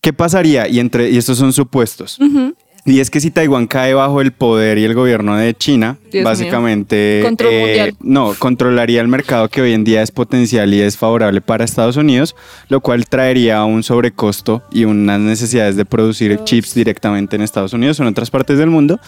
¿Qué 0.00 0.14
pasaría? 0.14 0.66
Y, 0.68 0.80
entre, 0.80 1.10
y 1.10 1.18
estos 1.18 1.36
son 1.36 1.52
supuestos. 1.52 2.18
Y 2.90 2.98
es 2.98 3.08
que 3.08 3.20
si 3.20 3.30
Taiwán 3.30 3.68
cae 3.68 3.94
bajo 3.94 4.20
el 4.20 4.32
poder 4.32 4.76
y 4.78 4.84
el 4.84 4.94
gobierno 4.94 5.36
de 5.36 5.54
China, 5.54 5.96
Dios 6.10 6.24
básicamente 6.24 7.20
Control 7.22 7.54
mundial. 7.54 7.94
no 8.00 8.34
controlaría 8.36 9.00
el 9.00 9.06
mercado 9.06 9.48
que 9.48 9.62
hoy 9.62 9.74
en 9.74 9.84
día 9.84 10.02
es 10.02 10.10
potencial 10.10 10.74
y 10.74 10.80
es 10.80 10.96
favorable 10.96 11.40
para 11.40 11.64
Estados 11.64 11.96
Unidos, 11.96 12.34
lo 12.68 12.80
cual 12.80 13.06
traería 13.06 13.62
un 13.64 13.84
sobrecosto 13.84 14.64
y 14.72 14.86
unas 14.86 15.20
necesidades 15.20 15.76
de 15.76 15.84
producir 15.84 16.40
chips 16.42 16.74
directamente 16.74 17.36
en 17.36 17.42
Estados 17.42 17.72
Unidos 17.72 18.00
o 18.00 18.02
en 18.02 18.08
otras 18.08 18.28
partes 18.28 18.58
del 18.58 18.70
mundo. 18.70 18.98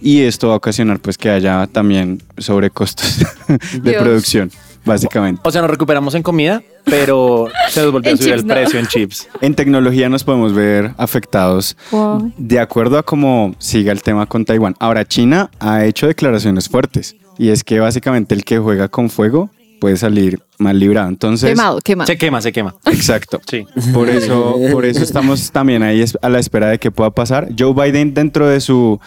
Y 0.00 0.22
esto 0.22 0.48
va 0.48 0.54
a 0.54 0.56
ocasionar 0.56 0.98
pues 0.98 1.16
que 1.16 1.30
haya 1.30 1.66
también 1.68 2.20
sobrecostos 2.38 3.18
de 3.72 3.90
Dios. 3.90 4.02
producción, 4.02 4.50
básicamente. 4.88 5.40
o 5.44 5.50
sea, 5.52 5.60
nos 5.62 5.70
recuperamos 5.70 6.14
en 6.14 6.22
comida, 6.22 6.62
pero 6.84 7.48
se 7.70 7.82
nos 7.82 7.92
volvió 7.92 8.12
a 8.12 8.16
subir 8.16 8.30
chips, 8.32 8.40
el 8.42 8.46
no. 8.46 8.54
precio 8.54 8.80
en 8.80 8.86
chips. 8.86 9.28
En 9.40 9.54
tecnología 9.54 10.08
nos 10.08 10.24
podemos 10.24 10.52
ver 10.54 10.92
afectados 10.96 11.76
Wow. 11.90 12.32
de 12.36 12.58
acuerdo 12.60 12.98
a 12.98 13.02
cómo 13.02 13.54
siga 13.58 13.92
el 13.92 14.02
tema 14.02 14.26
con 14.26 14.44
Taiwán. 14.44 14.74
Ahora, 14.80 15.04
China 15.06 15.50
ha 15.60 15.84
hecho 15.84 16.06
declaraciones 16.06 16.68
fuertes 16.68 17.14
y 17.38 17.50
es 17.50 17.62
que 17.62 17.78
básicamente 17.80 18.34
el 18.34 18.44
que 18.44 18.58
juega 18.58 18.88
con 18.88 19.10
fuego 19.10 19.50
puede 19.80 19.96
salir 19.96 20.40
mal 20.58 20.76
librado. 20.80 21.08
Entonces, 21.08 21.50
Quemado, 21.50 21.78
quemado. 21.78 22.06
Se 22.08 22.18
quema, 22.18 22.42
se 22.42 22.50
quema. 22.52 22.74
exacto. 22.86 23.40
Sí. 23.48 23.64
Por 23.94 24.08
eso, 24.08 24.56
por 24.72 24.84
eso 24.84 25.04
estamos 25.04 25.52
también 25.52 25.84
ahí 25.84 26.04
a 26.20 26.28
la 26.28 26.40
espera 26.40 26.66
de 26.68 26.78
qué 26.80 26.90
pueda 26.90 27.10
pasar. 27.10 27.48
Joe 27.56 27.72
Biden 27.72 28.12
dentro 28.12 28.48
de 28.48 28.60
su 28.60 28.98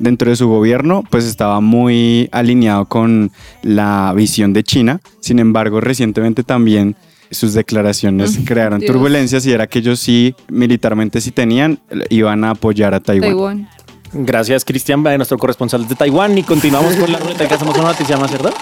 dentro 0.00 0.30
de 0.30 0.36
su 0.36 0.48
gobierno, 0.48 1.04
pues 1.08 1.24
estaba 1.24 1.60
muy 1.60 2.28
alineado 2.32 2.86
con 2.86 3.30
la 3.62 4.12
visión 4.16 4.52
de 4.52 4.64
China. 4.64 5.00
Sin 5.20 5.38
embargo, 5.38 5.80
recientemente 5.80 6.42
también 6.42 6.96
sus 7.30 7.54
declaraciones 7.54 8.40
crearon 8.44 8.80
Dios. 8.80 8.92
turbulencias 8.92 9.46
y 9.46 9.52
era 9.52 9.68
que 9.68 9.78
ellos 9.78 10.00
sí, 10.00 10.34
militarmente 10.48 11.20
sí 11.20 11.30
tenían, 11.30 11.78
iban 12.08 12.42
a 12.42 12.50
apoyar 12.50 12.94
a 12.94 13.00
Taiwán. 13.00 13.30
Taiwán. 13.30 13.68
Gracias, 14.12 14.64
Cristian, 14.64 15.04
de 15.04 15.16
nuestro 15.16 15.38
corresponsal 15.38 15.86
de 15.86 15.94
Taiwán. 15.94 16.36
Y 16.36 16.42
continuamos 16.42 16.96
con 16.96 17.12
la 17.12 17.18
ruleta 17.18 17.46
que 17.46 17.54
hacemos 17.54 17.76
una 17.78 17.88
noticia 17.88 18.16
más, 18.16 18.32
¿verdad? 18.32 18.52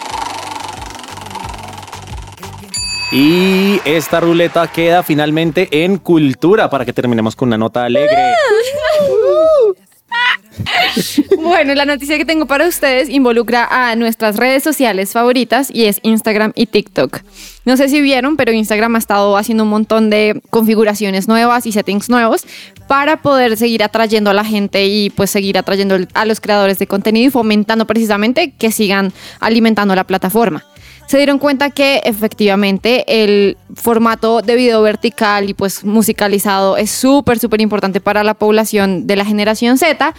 Y 3.11 3.81
esta 3.87 4.21
ruleta 4.21 4.67
queda 4.71 5.03
finalmente 5.03 5.85
en 5.85 5.97
cultura 5.97 6.69
para 6.69 6.85
que 6.85 6.93
terminemos 6.93 7.35
con 7.35 7.49
una 7.49 7.57
nota 7.57 7.85
alegre. 7.85 8.15
Bueno, 11.39 11.75
la 11.75 11.85
noticia 11.85 12.17
que 12.19 12.25
tengo 12.25 12.47
para 12.47 12.67
ustedes 12.67 13.09
involucra 13.09 13.67
a 13.71 13.95
nuestras 13.97 14.37
redes 14.37 14.63
sociales 14.63 15.13
favoritas 15.13 15.71
y 15.73 15.85
es 15.85 16.01
Instagram 16.03 16.53
y 16.55 16.67
TikTok. 16.67 17.21
No 17.65 17.77
sé 17.77 17.89
si 17.89 18.01
vieron, 18.01 18.37
pero 18.37 18.53
Instagram 18.53 18.97
ha 18.97 18.99
estado 18.99 19.37
haciendo 19.37 19.65
un 19.65 19.71
montón 19.71 20.11
de 20.11 20.41
configuraciones 20.51 21.29
nuevas 21.29 21.67
y 21.67 21.73
settings 21.73 22.09
nuevos 22.09 22.47
para 22.87 23.23
poder 23.23 23.57
seguir 23.57 23.83
atrayendo 23.83 24.31
a 24.31 24.35
la 24.35 24.45
gente 24.45 24.87
y 24.87 25.11
pues 25.11 25.31
seguir 25.31 25.59
atrayendo 25.59 25.99
a 26.15 26.25
los 26.25 26.41
creadores 26.41 26.79
de 26.79 26.87
contenido 26.87 27.29
y 27.29 27.31
fomentando 27.31 27.87
precisamente 27.87 28.53
que 28.53 28.73
sigan 28.73 29.13
alimentando 29.41 29.95
la 29.95 30.05
plataforma 30.05 30.65
se 31.09 31.17
dieron 31.17 31.39
cuenta 31.39 31.71
que 31.71 32.03
efectivamente 32.05 33.23
el 33.23 33.57
formato 33.75 34.43
de 34.43 34.55
video 34.57 34.83
vertical 34.83 35.49
y 35.49 35.55
pues 35.55 35.83
musicalizado 35.83 36.77
es 36.77 36.91
súper, 36.91 37.39
súper 37.39 37.63
importante 37.63 38.01
para 38.01 38.23
la 38.23 38.35
población 38.35 39.07
de 39.07 39.17
la 39.17 39.25
generación 39.25 39.79
Z 39.79 40.15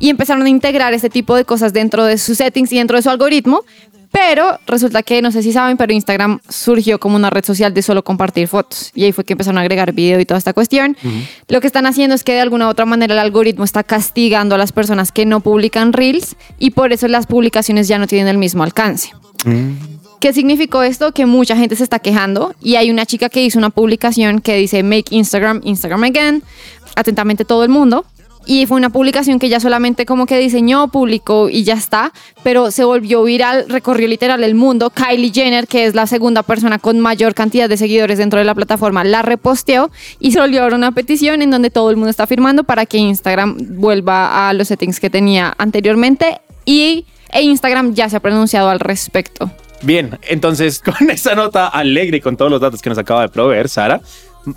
y 0.00 0.10
empezaron 0.10 0.44
a 0.44 0.48
integrar 0.48 0.92
este 0.94 1.10
tipo 1.10 1.36
de 1.36 1.44
cosas 1.44 1.72
dentro 1.72 2.04
de 2.04 2.18
sus 2.18 2.38
settings 2.38 2.72
y 2.72 2.78
dentro 2.78 2.96
de 2.96 3.02
su 3.02 3.10
algoritmo. 3.10 3.62
Pero 4.10 4.58
resulta 4.66 5.02
que, 5.02 5.20
no 5.20 5.30
sé 5.30 5.42
si 5.42 5.52
saben, 5.52 5.76
pero 5.76 5.92
Instagram 5.92 6.40
surgió 6.48 6.98
como 6.98 7.16
una 7.16 7.28
red 7.28 7.44
social 7.44 7.74
de 7.74 7.82
solo 7.82 8.02
compartir 8.02 8.48
fotos. 8.48 8.90
Y 8.94 9.04
ahí 9.04 9.12
fue 9.12 9.24
que 9.24 9.34
empezaron 9.34 9.58
a 9.58 9.60
agregar 9.60 9.92
video 9.92 10.18
y 10.20 10.24
toda 10.24 10.38
esta 10.38 10.54
cuestión. 10.54 10.96
Lo 11.48 11.60
que 11.60 11.66
están 11.66 11.86
haciendo 11.86 12.14
es 12.14 12.24
que 12.24 12.32
de 12.32 12.40
alguna 12.40 12.66
u 12.66 12.70
otra 12.70 12.86
manera 12.86 13.14
el 13.14 13.20
algoritmo 13.20 13.64
está 13.64 13.82
castigando 13.82 14.54
a 14.54 14.58
las 14.58 14.72
personas 14.72 15.12
que 15.12 15.26
no 15.26 15.40
publican 15.40 15.92
reels 15.92 16.36
y 16.58 16.70
por 16.70 16.92
eso 16.92 17.08
las 17.08 17.26
publicaciones 17.26 17.88
ya 17.88 17.98
no 17.98 18.06
tienen 18.06 18.28
el 18.28 18.38
mismo 18.38 18.62
alcance. 18.62 19.10
¿Qué 20.20 20.32
significó 20.32 20.82
esto? 20.82 21.12
Que 21.12 21.26
mucha 21.26 21.56
gente 21.56 21.76
se 21.76 21.84
está 21.84 21.98
quejando 21.98 22.54
y 22.62 22.76
hay 22.76 22.90
una 22.90 23.04
chica 23.04 23.28
que 23.28 23.44
hizo 23.44 23.58
una 23.58 23.70
publicación 23.70 24.40
que 24.40 24.56
dice 24.56 24.82
Make 24.82 25.06
Instagram 25.10 25.60
Instagram 25.62 26.04
Again, 26.04 26.42
atentamente 26.94 27.44
todo 27.44 27.64
el 27.64 27.68
mundo. 27.68 28.06
Y 28.48 28.66
fue 28.66 28.76
una 28.76 28.90
publicación 28.90 29.40
que 29.40 29.46
ella 29.46 29.58
solamente 29.58 30.06
como 30.06 30.24
que 30.24 30.38
diseñó, 30.38 30.86
publicó 30.86 31.48
y 31.50 31.64
ya 31.64 31.74
está, 31.74 32.12
pero 32.44 32.70
se 32.70 32.84
volvió 32.84 33.24
viral, 33.24 33.66
recorrió 33.68 34.06
literal 34.06 34.44
el 34.44 34.54
mundo. 34.54 34.90
Kylie 34.90 35.32
Jenner, 35.32 35.66
que 35.66 35.84
es 35.84 35.96
la 35.96 36.06
segunda 36.06 36.44
persona 36.44 36.78
con 36.78 37.00
mayor 37.00 37.34
cantidad 37.34 37.68
de 37.68 37.76
seguidores 37.76 38.18
dentro 38.18 38.38
de 38.38 38.44
la 38.44 38.54
plataforma, 38.54 39.02
la 39.02 39.22
reposteó 39.22 39.90
y 40.20 40.30
se 40.30 40.40
volvió 40.40 40.62
ahora 40.62 40.76
una 40.76 40.92
petición 40.92 41.42
en 41.42 41.50
donde 41.50 41.70
todo 41.70 41.90
el 41.90 41.96
mundo 41.96 42.10
está 42.10 42.28
firmando 42.28 42.62
para 42.62 42.86
que 42.86 42.98
Instagram 42.98 43.56
vuelva 43.80 44.48
a 44.48 44.52
los 44.52 44.68
settings 44.68 45.00
que 45.00 45.10
tenía 45.10 45.52
anteriormente 45.58 46.40
y 46.64 47.04
e 47.32 47.42
Instagram 47.42 47.94
ya 47.94 48.08
se 48.08 48.16
ha 48.16 48.20
pronunciado 48.20 48.70
al 48.70 48.78
respecto. 48.78 49.50
Bien, 49.82 50.18
entonces 50.22 50.80
con 50.98 51.10
esa 51.10 51.34
nota 51.34 51.68
alegre 51.68 52.18
y 52.18 52.20
con 52.20 52.36
todos 52.36 52.50
los 52.50 52.60
datos 52.60 52.82
que 52.82 52.88
nos 52.88 52.98
acaba 52.98 53.22
de 53.22 53.28
proveer 53.28 53.68
Sara, 53.68 54.00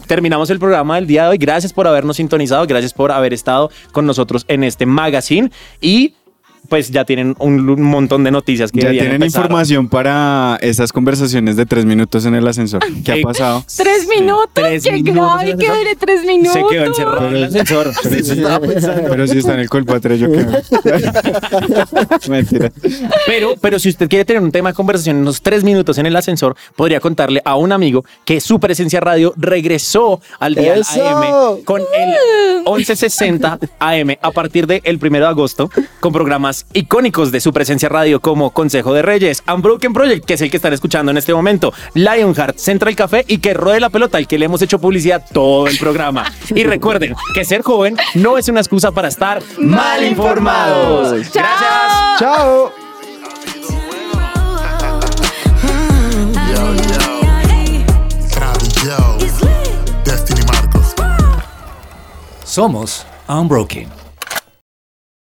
terminamos 0.08 0.50
el 0.50 0.60
programa 0.60 0.96
del 0.96 1.08
día 1.08 1.24
de 1.24 1.30
hoy. 1.30 1.38
Gracias 1.38 1.74
por 1.74 1.88
habernos 1.88 2.18
sintonizado, 2.18 2.66
gracias 2.68 2.94
por 2.94 3.12
haber 3.12 3.34
estado 3.34 3.72
con 3.92 4.06
nosotros 4.06 4.46
en 4.48 4.64
este 4.64 4.86
magazine 4.86 5.52
y 5.82 6.14
pues 6.68 6.92
ya 6.92 7.06
tienen 7.06 7.36
un, 7.40 7.82
montón 7.82 8.24
de 8.24 8.32
noticias 8.32 8.72
que 8.72 8.82
Ya 8.82 8.90
tienen 8.92 9.14
empezar. 9.14 9.42
información 9.44 9.88
para 9.90 10.58
esas 10.62 10.92
conversaciones 10.92 11.56
de 11.56 11.66
tres 11.66 11.86
minutos 11.86 12.26
en 12.26 12.36
el 12.36 12.48
ascensor. 12.48 12.82
¿Qué 13.04 13.14
Eh, 13.14 13.22
ha 13.22 13.28
pasado? 13.28 13.64
Tres 13.78 14.08
minutos, 14.08 14.50
tres 14.54 14.84
qué 14.84 14.92
minutos 14.92 15.16
grave 15.16 15.58
que 15.58 15.68
dure 15.68 15.96
tres 15.96 16.26
minutos. 16.26 16.54
Se 16.54 16.64
quedó 16.70 16.86
encerrado 16.86 17.28
en 17.30 17.36
el 17.36 17.44
ascensor. 17.46 17.92
Pero 19.10 19.28
si 19.28 19.38
está 19.40 19.54
en 19.54 19.60
el 19.62 19.70
colpo 19.70 20.00
3, 20.00 20.20
yo 20.20 20.32
qué. 20.32 20.46
Mentira. 22.30 22.72
Pero, 23.26 23.56
pero 23.60 23.80
si 23.80 23.90
usted 23.90 24.08
quiere 24.10 24.26
tener 24.26 24.42
un 24.42 24.52
tema 24.52 24.70
de 24.70 24.76
conversación 24.76 25.18
en 25.18 25.22
unos 25.24 25.42
tres 25.42 25.64
minutos 25.64 25.98
en 25.98 26.06
el 26.06 26.16
ascensor, 26.16 26.56
podría 26.76 27.00
contarle 27.00 27.42
a 27.46 27.56
un 27.56 27.72
amigo 27.72 28.06
que 28.26 28.42
su 28.42 28.60
presencia 28.60 29.00
radio 29.00 29.34
regresó 29.38 30.22
al 30.40 30.56
día. 30.56 30.76
AM 30.76 31.64
con 31.66 31.82
el 31.82 32.64
1160 32.66 33.60
AM 33.80 34.16
a 34.22 34.32
partir 34.32 34.68
del 34.68 35.00
primero 35.00 35.26
de 35.26 35.32
agosto 35.32 35.70
con 36.00 36.12
programas 36.50 36.66
icónicos 36.74 37.32
de 37.32 37.42
su 37.42 37.54
presencia 37.54 37.90
radio 37.90 38.20
como 38.20 38.52
Consejo 38.52 38.94
de 38.94 39.02
Reyes, 39.02 39.44
Unbroken 39.48 39.94
Project, 39.94 40.26
que 40.26 40.34
es 40.34 40.42
el 40.42 40.50
que 40.50 40.58
están 40.58 40.74
escuchando 40.74 41.12
en 41.12 41.18
este 41.18 41.34
momento, 41.34 41.74
Lionheart, 41.94 42.58
Central 42.58 42.96
Café 42.96 43.24
y 43.28 43.38
que 43.38 43.54
ruede 43.54 43.80
la 43.80 43.90
pelota, 43.90 44.18
al 44.18 44.28
que 44.28 44.40
le 44.40 44.46
hemos 44.46 44.62
hecho 44.62 44.80
publicidad 44.80 45.24
todo 45.32 45.68
el 45.68 45.78
programa. 45.78 46.26
Y 46.56 46.64
recuerden 46.64 47.16
que 47.34 47.46
ser 47.46 47.62
joven 47.62 47.96
no 48.16 48.38
es 48.38 48.50
una 48.50 48.60
excusa 48.60 48.92
para 48.92 49.08
estar 49.08 49.42
mal 49.60 50.04
informados. 50.04 51.12
Gracias. 51.32 52.20
Chao. 52.20 52.72
Somos 62.44 63.06
Unbroken. 63.28 63.99